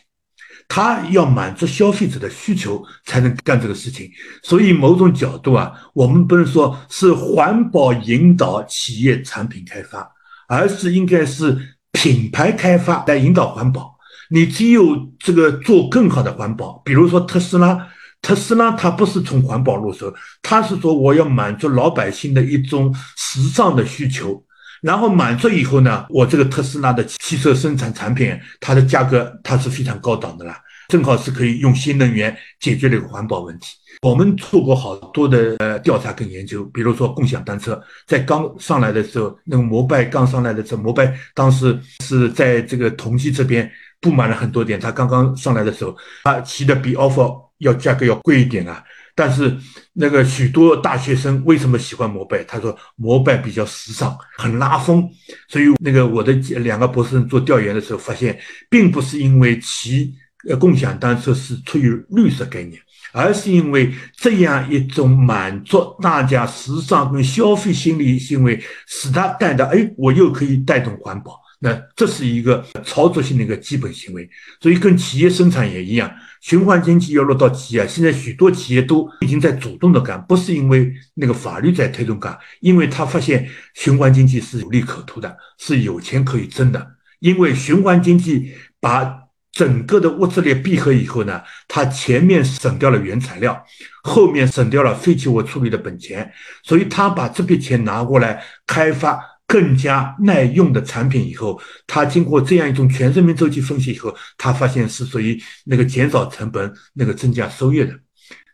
[0.67, 4.11] 他要满足消费者的需求才能干这个事情，
[4.43, 10.07] 所以某种角度啊，我们不能说是环保引导企业产品开发，
[10.47, 11.57] 而是应该是
[11.93, 13.95] 品牌开发来引导环保。
[14.29, 17.87] 你只有这个做更好的环保，比如说特斯拉，
[18.21, 24.43] 特斯拉它不是从环保入手，它是说我要满足老百姓的一种时尚的需求，
[24.81, 30.59] 然后满足以后呢，我这个特斯拉的汽车生产产品，它的价格它是非常高档的啦。
[30.87, 33.75] 正好是可以用新能源解决这个环保问题。
[34.03, 44.79] 我们做过好多的呃调查跟研究，比如说共享单车，在刚上来的时候，那个摩拜刚上来的时候，摩拜当时是在这个同济这边布满了很多点。
[44.79, 48.81] 他刚刚上来的时候，他骑的比 offer 要价格要贵一点啊。
[49.17, 49.57] 但是
[49.93, 52.41] 那个许多大学生为什么喜欢摩拜？
[52.45, 55.09] 他说摩拜比较时尚，很拉风。
[55.49, 60.13] 所以那个我的两个博士生做调研的时候发现，并不是因为骑。
[60.47, 62.79] 呃，共享单车是出于绿色概念，
[63.11, 74.29] 而是因为这样一种满足大家时尚跟消费心理行为，使它带到，哎，我又可以带动环保，那这是一个操作性的一个基本行为。
[74.61, 76.09] 所以跟企业生产也一样，
[76.41, 86.95] 循环经济要落到企业，现在许多企业都已经在主动的干，不是因为那个法律在推动干，因为他发现循环经济是有利可图的，是有钱可以挣的。
[87.19, 93.65] 因为循环经济把整个的物质链闭合以后呢，它前面省掉了原材料，
[94.03, 107.97] 后面省掉了废弃物处理的本钱，所以他把这笔钱拿过来开发更加耐用的产品以后，他经过这样一种全生命周期分析以后，他发现是属于那个减少成本、那个增加收益的。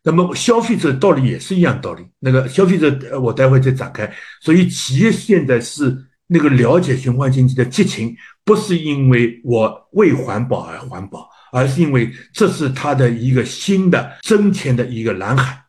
[0.04, 4.14] 那么消费者道理也是一样道理，那个消费者我待会再展开。
[4.42, 8.16] 所以企业现在是那个了解循环经济的激情。
[8.46, 15.62] 不是因为我为环保而环保，而是因为这是它的一个新的挣钱的一个蓝海。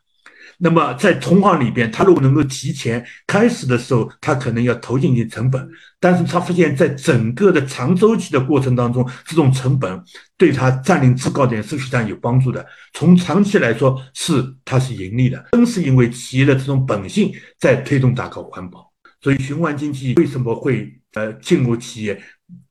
[0.58, 10.02] 那么在同行里边，他如果能够提前开始的时候，他可能要投进去成本，但是他发现，在整个的长周期的过程当中，这种成本
[10.36, 12.64] 对他占领制高点是非常有帮助的。
[12.92, 18.92] 从长期来说，是它是盈利的，正是因为企业的这种本性在推动大搞环保。
[19.20, 22.22] 所以循环经济为什么会呃进入企业？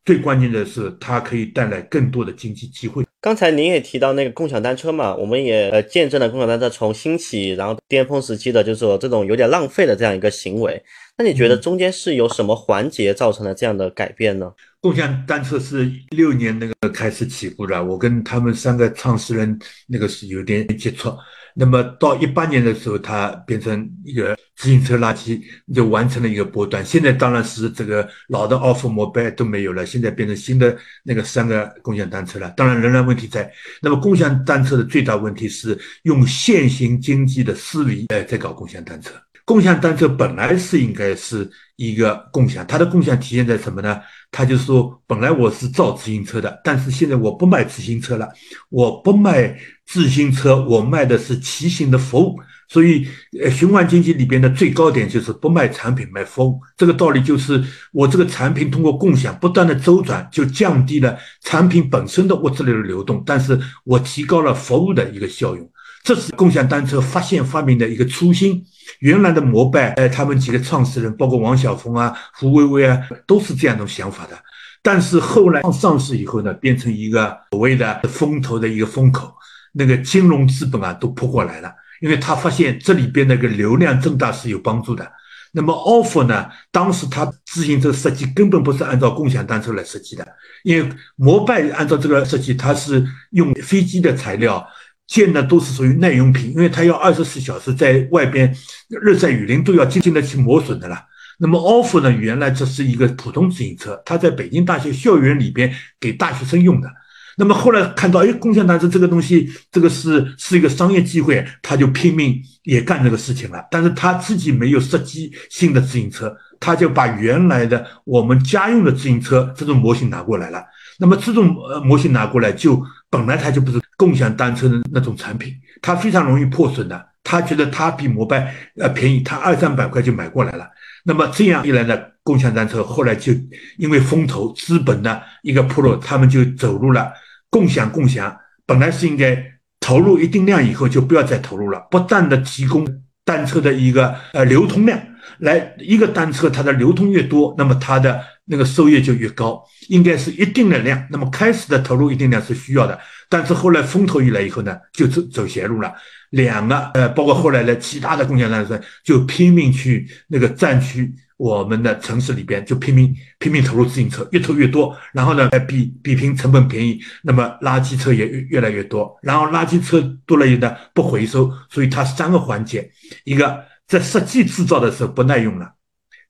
[0.06, 3.06] 最关键的是，它可以带来更多的经济机会。
[3.24, 10.84] 刚才您也提到那个共享单车嘛，我们也呃见证了共享单车从兴起，然后巅峰时期的，就是说这种有点浪费的这样一个行为。
[11.18, 14.52] 那你觉得中间是有什么环节造成了这样的改变呢？
[14.82, 19.58] 共享单车是六年那个开始起步的，我跟他们三个创始人
[19.88, 21.10] 那个是有点接触。
[21.56, 25.42] 那么到一八年的时候，它变成一个自行车垃圾，
[25.74, 26.84] 就完成了一个波段。
[26.86, 32.50] 现在当然是这个老的二轮摩拜都没有了，现在变成新的那个三个共享单车了。
[32.58, 33.52] 当然仍然问题在。
[33.82, 39.12] 那么共享单车的最大问题是用现行经济的思维呃在搞共享单车。
[39.46, 44.00] 共享单车本来是应该是一个共享，它的共享体现在什么呢？
[44.32, 48.28] 他就说，本来我是造自行车的，但是现在我不卖自行车了，
[48.70, 52.40] 我不卖自行车，我卖的是骑行的服务。
[52.70, 53.06] 所以，
[53.40, 56.60] 呃，循环经济里边的最高点就是不卖产品，卖服务。
[56.76, 65.70] 这个道理就是，我这个产品通过共享不断的周转，就降低了产品本身的物质流的流动，但是我提高了服务的一个效用。
[66.04, 68.64] 这是共享单车发现发明的一个初心。
[69.04, 74.38] 原来的摩拜，哎，他们几个创始人，包括王晓峰啊、胡薇薇啊，都是这样的想法的。
[74.82, 79.34] 但是后来上市以后呢，变成一个所谓的风投的一个风口，
[79.74, 85.06] 那个金融资本啊都扑过来了，因为他发现这里边那个流量增大是有帮助的。
[85.52, 90.26] 那么 offer 呢，当时他自行车设计根本不是按照共享单车来设计的，
[90.64, 94.66] 因为摩拜按照这个设计，它是用飞机的材料。
[95.08, 98.56] 建的都是属于耐用品，因为它要二十四小时在外边
[98.90, 101.06] 日晒雨淋都要经得起磨损的啦。
[101.40, 106.90] 那么 off 呢，原来这是一个普通自行车，它在北京大学校园里边给大学生用的。
[107.36, 113.66] 那么后来看到，哎，共享单车这个东西，这个是是一个商业机会，他就拼命也干这个事情了。
[113.72, 120.64] 但是他自己没有设计新的自行车，他就把原来的我们家用的自行车这种模型拿过来了。
[121.04, 127.10] 那么这种呃模型拿过来，就本来它就不是共享单车的那种产品，它非常容易破损的。
[127.26, 130.66] 他觉得它比摩拜呃便宜，他二三百块就买过来了。
[131.04, 133.34] 那么这样一来呢，共享单车后来就
[133.78, 137.12] 因为风投资本的一个铺路，他们就走入了
[137.50, 138.34] 共享共享。
[138.66, 139.38] 本来是应该
[139.82, 142.88] 投入一定量以后就不要再投入了，不断的提供
[143.26, 144.98] 单车的一个呃流通量，
[145.40, 148.22] 来一个单车它的流通越多，那么它的。
[148.46, 151.08] 那个收益就越高，应该是一定的量。
[151.10, 155.94] 那么开始的投入一定量是需要的，但是后来风投一来以后呢，就走走邪路了。
[156.32, 164.98] 两个呃，包括后来的其他的共享单车，就拼命去那个占区我们的城市里边，就拼命拼命投入自行车，越投越多。
[165.14, 169.16] 然后呢，比比拼成本便宜，那么垃圾车也越来越多。
[169.22, 172.92] 然后垃圾车多了以后呢，不回收，所以它三个环节：
[173.24, 175.68] 一个在实际制造的时候不耐用了；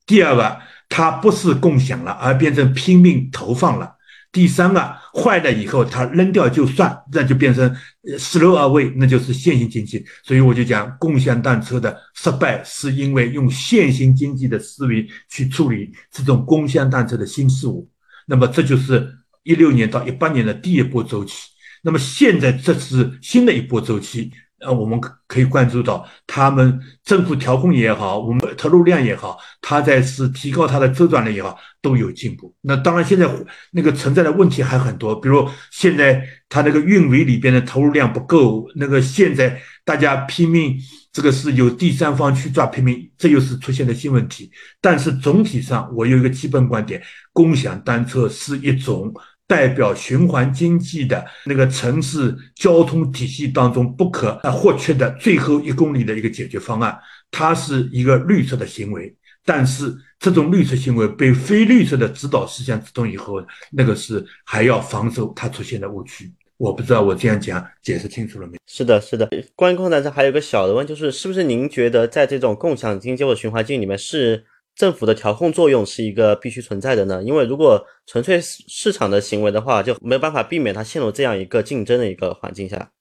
[0.06, 0.60] 第二个。
[0.96, 3.96] 它不是共享了，而变成拼命投放了。
[4.32, 4.80] 第三个
[5.12, 7.76] 坏了以后，它扔掉就算，那就变成
[8.20, 10.06] 失漏而为，那就是现行经济。
[10.24, 17.90] 所以我就讲，共享单车的失败是因为用现行经济的思维去处理这种共享单车的新事物。
[18.28, 21.34] 那么这就是一六年到一八年的第一波周期。
[21.82, 24.32] 那么现在这是新的一波周期。
[24.66, 32.54] 呃，我们可以关注到，他们政府调控也好，我们投入量也好，它在是提高它的周转率也好，都有进步。
[32.62, 33.30] 那当然，现在
[33.72, 40.78] 那个存在的问题还很多，比如现在它那个运维里边的投入量不够，那个现在大家拼命，
[41.12, 44.52] 这个是有第三方去抓拼命，这又是出现了新问题。
[44.80, 47.02] 但是总体上，我有一个基本观点：
[47.32, 49.14] 共享单车是一种。
[49.54, 56.98] 代表循环经济的那个城市交通体系当中不可或缺的最后一公里的一个解决方案，
[57.30, 59.16] 它是一个绿色的行为。
[59.46, 66.32] 但是这种绿色行为被非绿色的指导思想指动以后，那个是还要防守它出现的误区。
[66.58, 68.58] 我不知道我这样讲解释清楚了没？
[68.66, 69.30] 是的，是的。
[69.56, 74.46] 关于共享单车还有个小的问，就是是不是您觉得在这种共享经济或循环经济里面是？
[74.76, 82.92] 政府的调控作用是一个必须存在的呢，因为如果纯粹市场的行为的话，就没有办法避免它陷入这样一个竞争的一个环境下。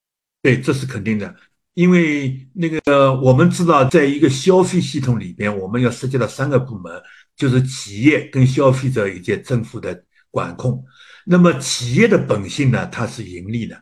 [0.43, 1.35] 对，这是肯定的，
[1.75, 6.93] 因为那个我们知道，在一个消费系统里边，我们要涉及到三个部门，
[7.37, 10.85] 就是企业跟消费者以及政府的管控。
[11.25, 13.81] 那么企业的本性呢，它是盈利的。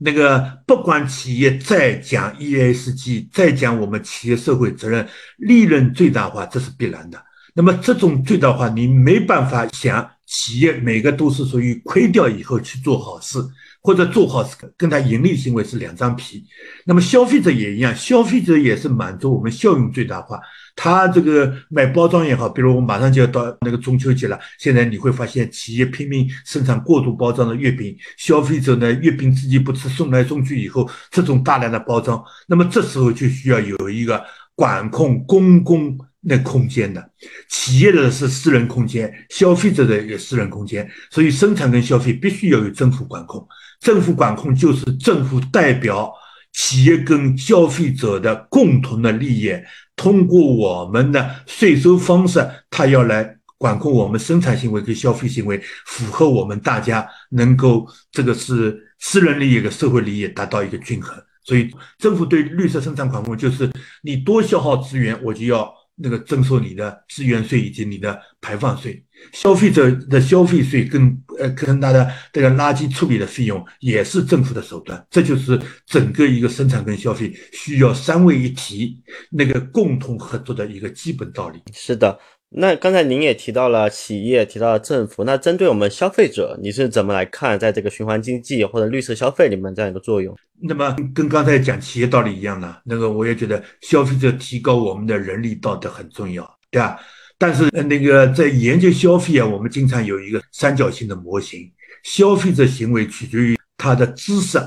[0.00, 7.22] 那个不管企业再讲 ESG，再讲我们企业社会责任，利润最大化，这是必然的。
[7.54, 13.38] 那么这种最大化，你没办法想企业每个都是属于亏掉以后去做好事，
[13.82, 16.44] 或者做好事跟他盈利行为是两张皮。
[16.84, 20.38] 那么消费者也一样，消费者也是满足我们效用最大化。
[20.76, 34.22] 他这个买包装也好，比如我马上就要到那个中秋节了，现在你会发现企业拼命生产过度包装的月饼，消费者呢月饼自己不吃，送来送去以后，这种大量的包装，那么这时候就需要有一个
[34.54, 35.98] 管控公共。
[36.20, 37.10] 那空间的，
[37.48, 43.46] 企业的是私人空间，消费者的也私人空间，所以生产跟消费必须要有政府管控。
[43.80, 46.12] 政府管控就是政府代表
[46.52, 49.52] 企业跟消费者的共同的利益，
[49.94, 61.16] 通过我们的税收方式，他要来管控我们生产行为跟消费行为，符合我们大家能够这个是私人利益跟社会利益达到一个均衡。
[61.44, 63.70] 所以政府对绿色生产管控就是
[64.02, 65.77] 你多消耗资源，我就要。
[65.98, 81.60] 那个征收你的资源税以及你的排放税，消费者的消费税跟呃跟他的这个垃圾处理的费用也是政府的手段，这就是整个一个生产跟消费需要三位一体那个共同合作的一个基本道理。
[81.72, 82.18] 是的。
[82.50, 90.34] 那刚才您也提到了企业，提到了政府，那针对我们消费者，你是怎么来看在这个循环经济或者绿色消费里面这样一个作用？
[90.62, 92.74] 那么跟刚才讲企业道理一样呢？
[92.84, 96.98] 那个我也觉得消费者提高我们的人力道德很重要，对吧？
[97.36, 101.70] 但是那个在研究消费啊，我们经常有一个三角形的模型，
[102.02, 104.58] 消费者行为取决于他的知识、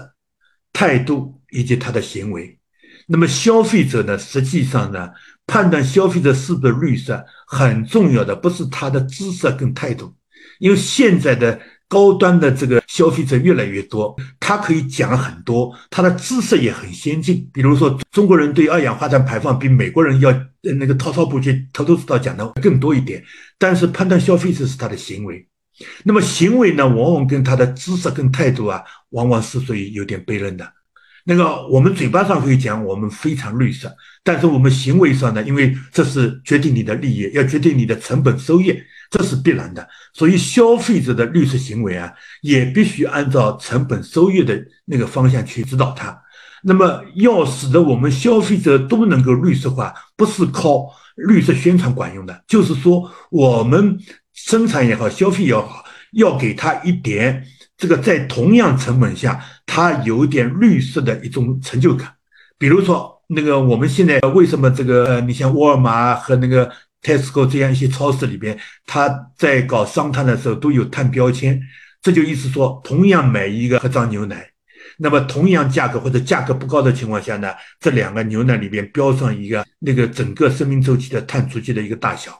[0.71, 2.59] 态度以及他的行为。
[3.07, 5.09] 那么消费者呢，实际上呢？
[5.47, 10.13] 判断消费者是不是绿色很重要的，不是他的知识跟态度，
[10.59, 17.45] 因为现在的高端的这个消费者越来越多，他可以讲很多，他的知识也很先进。
[17.51, 23.21] 比如说，中国人对二氧化碳排放比美国人要那个滔滔不绝、头头是道讲的更多一点。
[23.59, 25.45] 但是判断消费者是他的行为，
[26.05, 30.65] 那么行为呢，往往跟他的知识跟态度啊，往往是属于有点悖论的。
[31.26, 33.93] 那个我们嘴巴上会讲我们非常绿色，
[34.24, 38.76] 但是我们行为上呢，因为这是决定你的利益，要决定你的成本收益，
[39.09, 39.88] 这是必然的。
[40.13, 42.11] 所以消费者的绿色行为啊，
[42.41, 46.19] 也必须按照成本收益的那个方向去指导它。
[46.63, 53.97] 那么要使得我们消费者都能够绿色化，不是靠绿色宣传管用的，就是说我们
[54.34, 57.45] 生产也好，消费也好，要给他一点。
[57.82, 62.13] 这个在同样成本下，它有点绿色的一种成就感。
[62.59, 66.71] 比如说，那个我们现在为什么这个，你像沃尔玛和那个
[67.01, 68.55] Tesco 这样一些超市里边，
[68.86, 71.59] 它在搞商摊的时候都有碳标签，
[72.03, 74.47] 这就意思说，同样买一个盒装牛奶，
[74.99, 82.32] 那么同样价格或者价格不高的情况下呢，这两个牛奶里边标上一个那个整个生命周期的碳足迹的一个大小，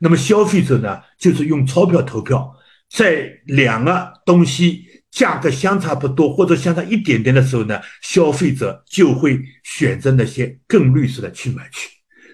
[0.00, 2.54] 那么消费者呢，就是用钞票投票。
[2.94, 11.88] 在两个东西价格相差不多或者相差一点点的时候呢，消费者就会选择那些更绿色的去买去。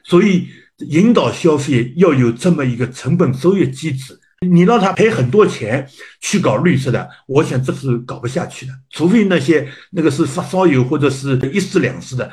[0.05, 0.49] 所以
[0.89, 4.19] 引导消费要有这么一个成本收益机制。
[4.49, 5.85] 你让他赔很多钱
[6.21, 8.73] 去搞绿色的，我想这是搞不下去的。
[8.91, 12.31] 除非那些那个是发烧友或者是一时两时的，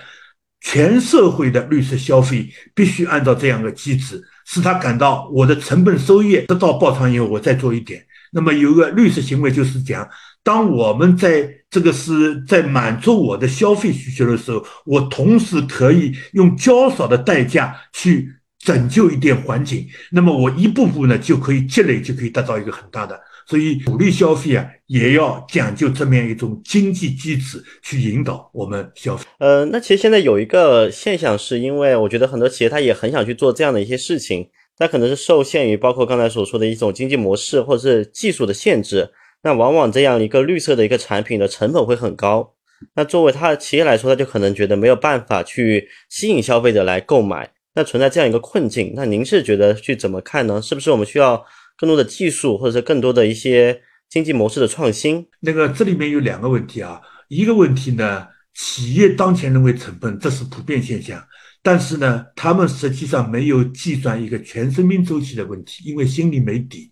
[0.62, 8.06] 全社会的绿色消费必须按照这样的机制，使他感到我的成本收益得到报偿以后，我再做一点。
[8.36, 10.06] 那么有个绿色行为就是讲，
[10.44, 18.30] 当我们在这个是在满足我的消费需求的时候，我同时可以用较少的代价去
[18.60, 23.18] 拯救一点环境，那么我一步步呢就可以积累，就可以达到一个很大的。
[23.48, 29.24] 所以鼓励消费啊，也要讲究这么样一种经济机制去引导我们消费。
[29.38, 34.50] 呃，那其实现在有一个现象，是因为我觉得很多企业它也很想去做这样的一些事情，
[34.80, 39.10] 那可能是受限于包括刚才所说的一种经济模式或者是技术的限制。
[39.44, 42.54] 那往往这样一个绿色的一个产品的成本会很高。
[42.96, 48.94] 那作为它的企业来说，他就可能觉得没有办法去吸引消费者来购买，那存在这样一个困境。
[48.96, 50.62] 那您是觉得去怎么看呢？
[50.62, 51.46] 是不是我们需要？
[51.78, 55.28] 更多的技术，或者是更多的一些经济模式的创新。
[55.42, 61.22] 那个这里面有两个问题啊，一个问题呢，企业当前认为成本，这是普遍现象，
[61.66, 66.92] 但是呢，他们实际上没有计算一个全生命周期的问题，因为心里没底。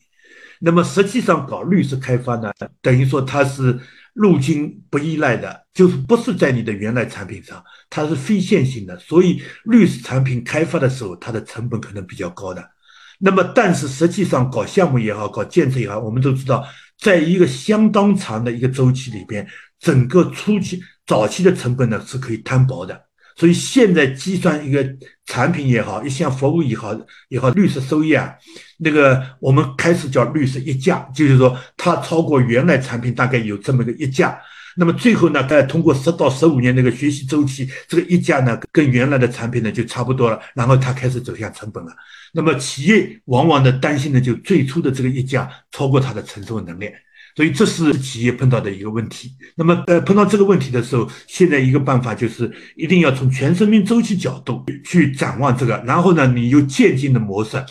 [0.60, 2.52] 那么实际上搞绿色开发呢，
[2.82, 3.80] 等于说它是
[4.14, 12.68] 路径不依赖的，就是不是在你的原来产品上，它是非线性的，所以绿色产品开发的时候，它的成本可能比较高的。
[13.20, 16.66] 那么，但是实际上搞项目也好，搞建设也好，我们都知道，
[16.98, 19.48] 在一个相当长的一个周期里边，
[19.80, 23.00] 整个初期、早期的成本呢是可以摊薄的。
[23.36, 24.86] 所以现在计算一个
[25.26, 26.96] 产品也好，一项服务也好，
[27.30, 28.34] 也好绿色收益啊，
[28.80, 34.40] 那个我们开始叫绿色溢价，就是说它超过原来产品大概有这么个溢价。
[34.76, 41.92] 那么最后呢，再通过十到十五年那个学习周期，这个溢价呢跟原来的产品呢就差不多了，然后它开始走向成本了。
[42.34, 46.90] 那么企业往往的担心的就最初的这个溢价超过它的承受能力，
[47.36, 49.32] 所以这是企业碰到的一个问题。
[49.56, 57.64] 那么呃碰到这个问题的时候，现在一个办法就是一定要从全生命周期角度去展望这个，然后呢你用渐进的模式。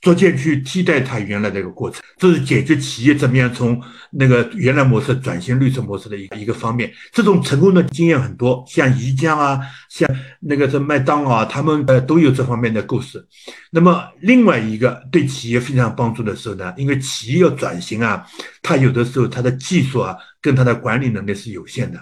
[0.00, 6.92] 逐渐去替代它原来的一个过程，这是解决企业怎么样从那个原来模式转型绿色模式的一个一个方面。
[7.12, 10.08] 这种成功的经验很多，像宜家啊，像
[10.40, 13.24] 那个是麦当劳啊，他们呃都有这方面的故事。
[13.70, 18.26] 那么另外一个对企业非常帮助的时候呢，因为企业要转型啊，
[18.62, 21.98] 它有的时候它的技术啊跟它的管理能力是有限的。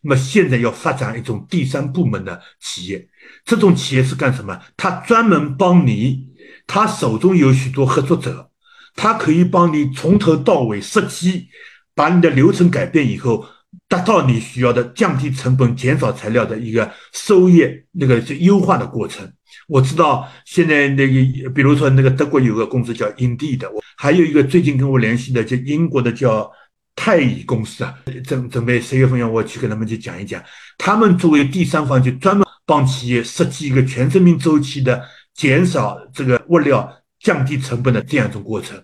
[0.00, 3.06] 那么现在要发展一种第三部门的企业，
[3.44, 4.58] 这种企业是干什么？
[4.76, 6.31] 它专门帮你。
[6.66, 8.50] 他手中有许多合作者，
[8.94, 11.48] 他可以帮你从头到尾设计，
[11.94, 13.44] 把你的流程改变以后，
[13.88, 19.30] 达到你需要的降低成本、减少材料的一个收益那个是优化的过程。
[19.68, 26.50] 我知道现在那个，比如说那个德国有个公司叫 Indeed，还有一个最近跟我联系的，就英国的叫
[26.96, 27.94] 泰乙公司啊，
[28.24, 30.42] 准准备十月份要我去跟他们去讲一讲，
[30.78, 35.02] 他们作为第三方，就专门帮企业设计一个全生命周期的。
[35.34, 38.80] 减少这个物料、降低成本的这样一种过程，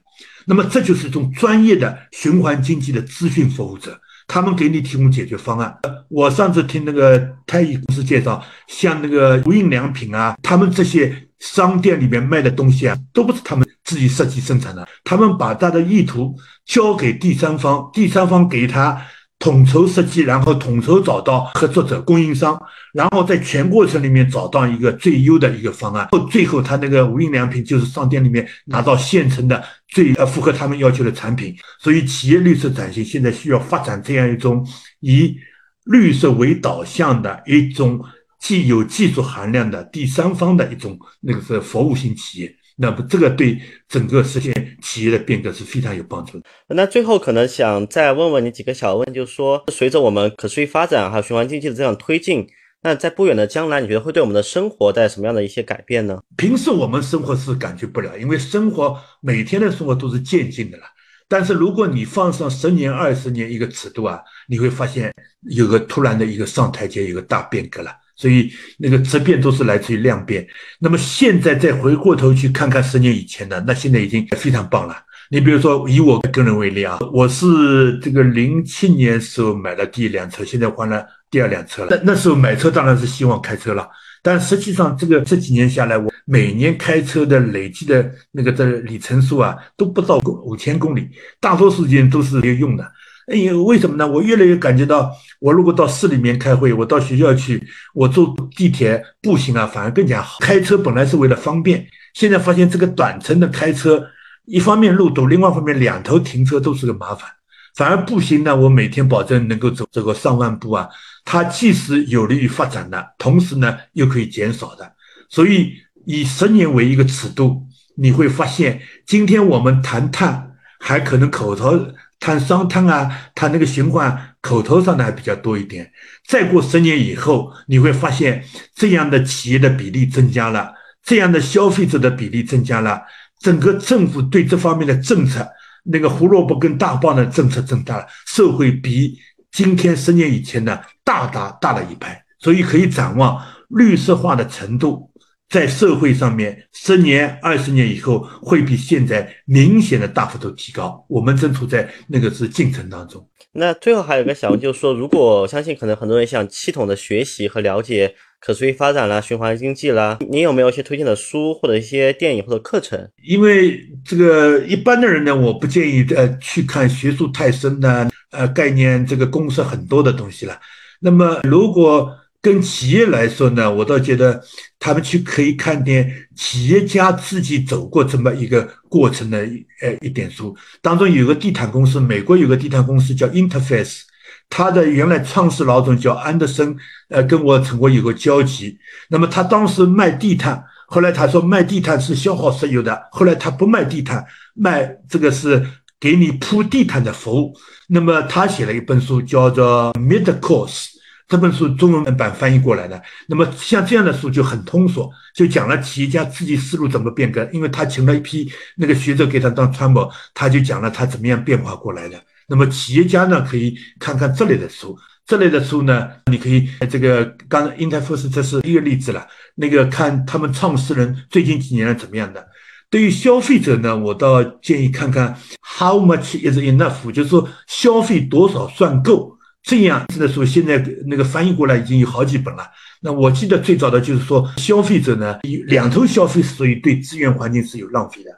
[0.46, 5.76] 那么这就是一种专业的循环经济的咨询服务者，他们给你提供解决方案。
[6.08, 16.34] 我上次听那个太乙公司介绍，像那个无印良品啊，他们这些商店里面卖的东西啊，都不是他们自己设计生产的，他们把他的意图
[16.64, 19.00] 交给第三方，第三方给他。
[19.38, 22.60] 统筹设计，然后统筹找到合作者、供应商，
[22.92, 26.08] 然后在全过程里面找到一个最优的一个方案。
[26.10, 31.56] 后最后，他那个无印良品就是商店里面拿到现成的最呃符合他们要求的产品。
[31.78, 34.66] 所以，企业绿色转型现在需要发展这样一种
[35.00, 35.36] 以
[35.84, 38.04] 绿色为导向的一种
[38.40, 42.54] 既有技术含量的第三方的一种那个是服务型企业。
[42.80, 46.44] 那么这个对整个实现企业的变革是非常有帮助的。
[46.68, 52.46] 那最后可能想再问问你几个小问，就是说，随着我们可持续发展还有循环经济的这样推进，
[52.82, 56.20] 那在不远的将来，你觉得会对我们的生活带来什么样的一些改变呢？
[56.36, 60.84] 平时我们生活是感觉不了，因为生活每天的生活都是渐进的了。
[61.26, 65.12] 但是如果你放上十年、二十年一个尺度啊，你会发现
[65.50, 67.90] 有个突然的一个上台阶，有个大变革了。
[68.18, 70.46] 所以那个质变都是来自于量变。
[70.80, 74.94] 那么现在再回过头去看看十年以前的，那现在已经非常棒了。
[75.30, 81.88] 你比如说以我个人为例啊，我是这个零七年时候买了第一辆车，现在换了第二辆车了。
[81.90, 83.86] 那那时候买车当然是希望开车了，
[84.22, 91.08] 但实际上这个这几年下来，我每年开车的累计的那个的里程数啊，都不到五千公里，
[91.38, 92.90] 大多数时间都是没有用的。
[93.30, 94.08] 哎呀，为什么呢？
[94.08, 97.62] 我越来越感觉到，我如果到市里面开会，我到学校去，
[97.92, 100.38] 我坐地铁、步行啊，反而更加好。
[100.40, 104.02] 开车本来是为了方便，现在发现这个短程的开车，
[104.46, 107.28] 一方面路堵，另外一方面两头停车都是个麻烦。
[107.76, 110.88] 反而步行呢，我每天保证能够走这个上万步啊，
[111.26, 114.90] 它既是有利于发展的，同时呢又可以减少的。
[115.28, 115.74] 所以
[116.06, 117.62] 以十年为一个尺度，
[117.94, 120.46] 你会发现，今天我们谈碳。
[120.80, 121.76] 还可能口头
[122.20, 125.90] 谈商谈啊，谈那个循环，口头上的还比较多一点。
[126.26, 128.44] 再过十年以后，你会发现
[128.74, 133.02] 这样的企业的比例增加了，这样的消费者的比例增加了，
[133.40, 135.48] 整个政府对这方面的政策，
[135.84, 139.16] 那个胡萝卜跟大棒的政策增大了，社会比
[139.52, 145.10] 今天十年以前呢大大大了一拍，所以可以展望绿色化的程度。
[145.48, 151.04] 在社会上面，十年、二十年以后会比现在明显的大幅度提高。
[151.08, 153.26] 我们正处在那个是进程当中。
[153.52, 163.08] 那最后还有个小问，就是说，如果相信可能很多人想系统的学习和了解可持续发展啦、循环经济啦，你有没有一些推荐的书或者一些电影或者课程？
[163.24, 170.60] 因为这个一般的人呢，我不建议呃去看学术太深的呃概念这个公式很多的东西了。
[171.00, 172.14] 那么如果
[172.48, 174.42] 跟企业来说呢，我倒觉得
[174.78, 179.36] 他们去可以看点企业家自己走过这么一个过程的，
[179.82, 180.56] 呃，一点书。
[180.80, 184.00] 当中有个地毯公司，美国有个地毯公司叫 Interface，
[184.48, 186.74] 他的原来创始老总叫安德森，
[187.10, 188.78] 呃，跟我曾过有个交集。
[189.10, 194.24] 那么他当时卖地毯，后来他说卖地毯是消耗石油的，后来他不卖地毯，
[194.54, 195.62] 卖这个是
[196.00, 197.52] 给你铺地毯的服务。
[197.88, 200.96] 那么他写了一本书，叫做 Mid Course。
[201.28, 207.46] 这本书中文版翻译过来的，那么像这样的书就很通俗，就讲了企业家自己思路怎么变革。
[207.52, 212.18] 因为他请了一批那个学者给他当参谋，他就讲了他怎么样变化过来的。
[212.46, 214.98] 那么企业家呢，可以看看这类的书。
[215.26, 219.26] 这类的书呢，你可以这个刚才英泰富士这是一个例子了。
[219.56, 222.42] 那个看他们创始人最近几年怎么样的。
[222.88, 225.38] 对于消费者呢，我倒建议看看
[225.78, 229.37] How much is enough，就是说消费多少算够。
[229.68, 232.66] 这样子的书现在那个翻译过来已经有好几本了。
[233.02, 238.30] 那我记得最早的就是说，消费者呢，两头消费，所以对资源环境是有浪费的。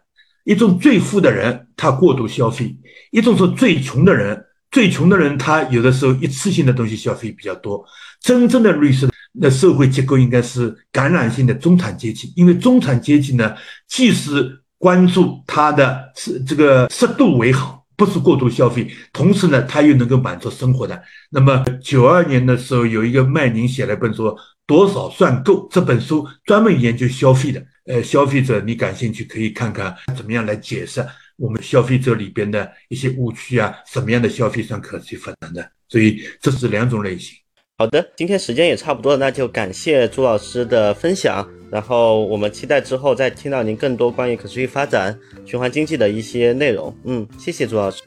[0.43, 2.77] 一种最富的人他过度消费，
[3.13, 7.85] 一种是最穷的人，最穷的人他有的时候一次性的东西消费比较多。
[8.21, 13.55] 真正的绿色那社会结构应该是感染性的中产阶级，因为中产阶级呢，
[13.87, 17.80] 既是关注他的是这个适度为好。
[18.01, 21.03] 不是过度消费，同时呢，他又能够满足生活的。
[21.29, 24.29] 那么九二年的时候，有一个麦宁写了一本书
[24.67, 27.63] 《多少算够》，这本书专门研究消费的。
[27.85, 31.05] 呃，消费者你感兴趣可以看看怎么样来解释
[31.37, 35.71] 我们消费者里边的一些误区啊，什么样的消费算可持续发展的。
[35.87, 37.37] 所以这是两种类型。
[37.81, 41.49] 好的，今天时间也差不多了，那就感谢朱老师的分享。
[41.71, 46.95] 然后我们期待之后再听到您更多关于可持续发展、循环经济的一些内容。
[47.05, 48.03] 嗯，谢谢朱老师。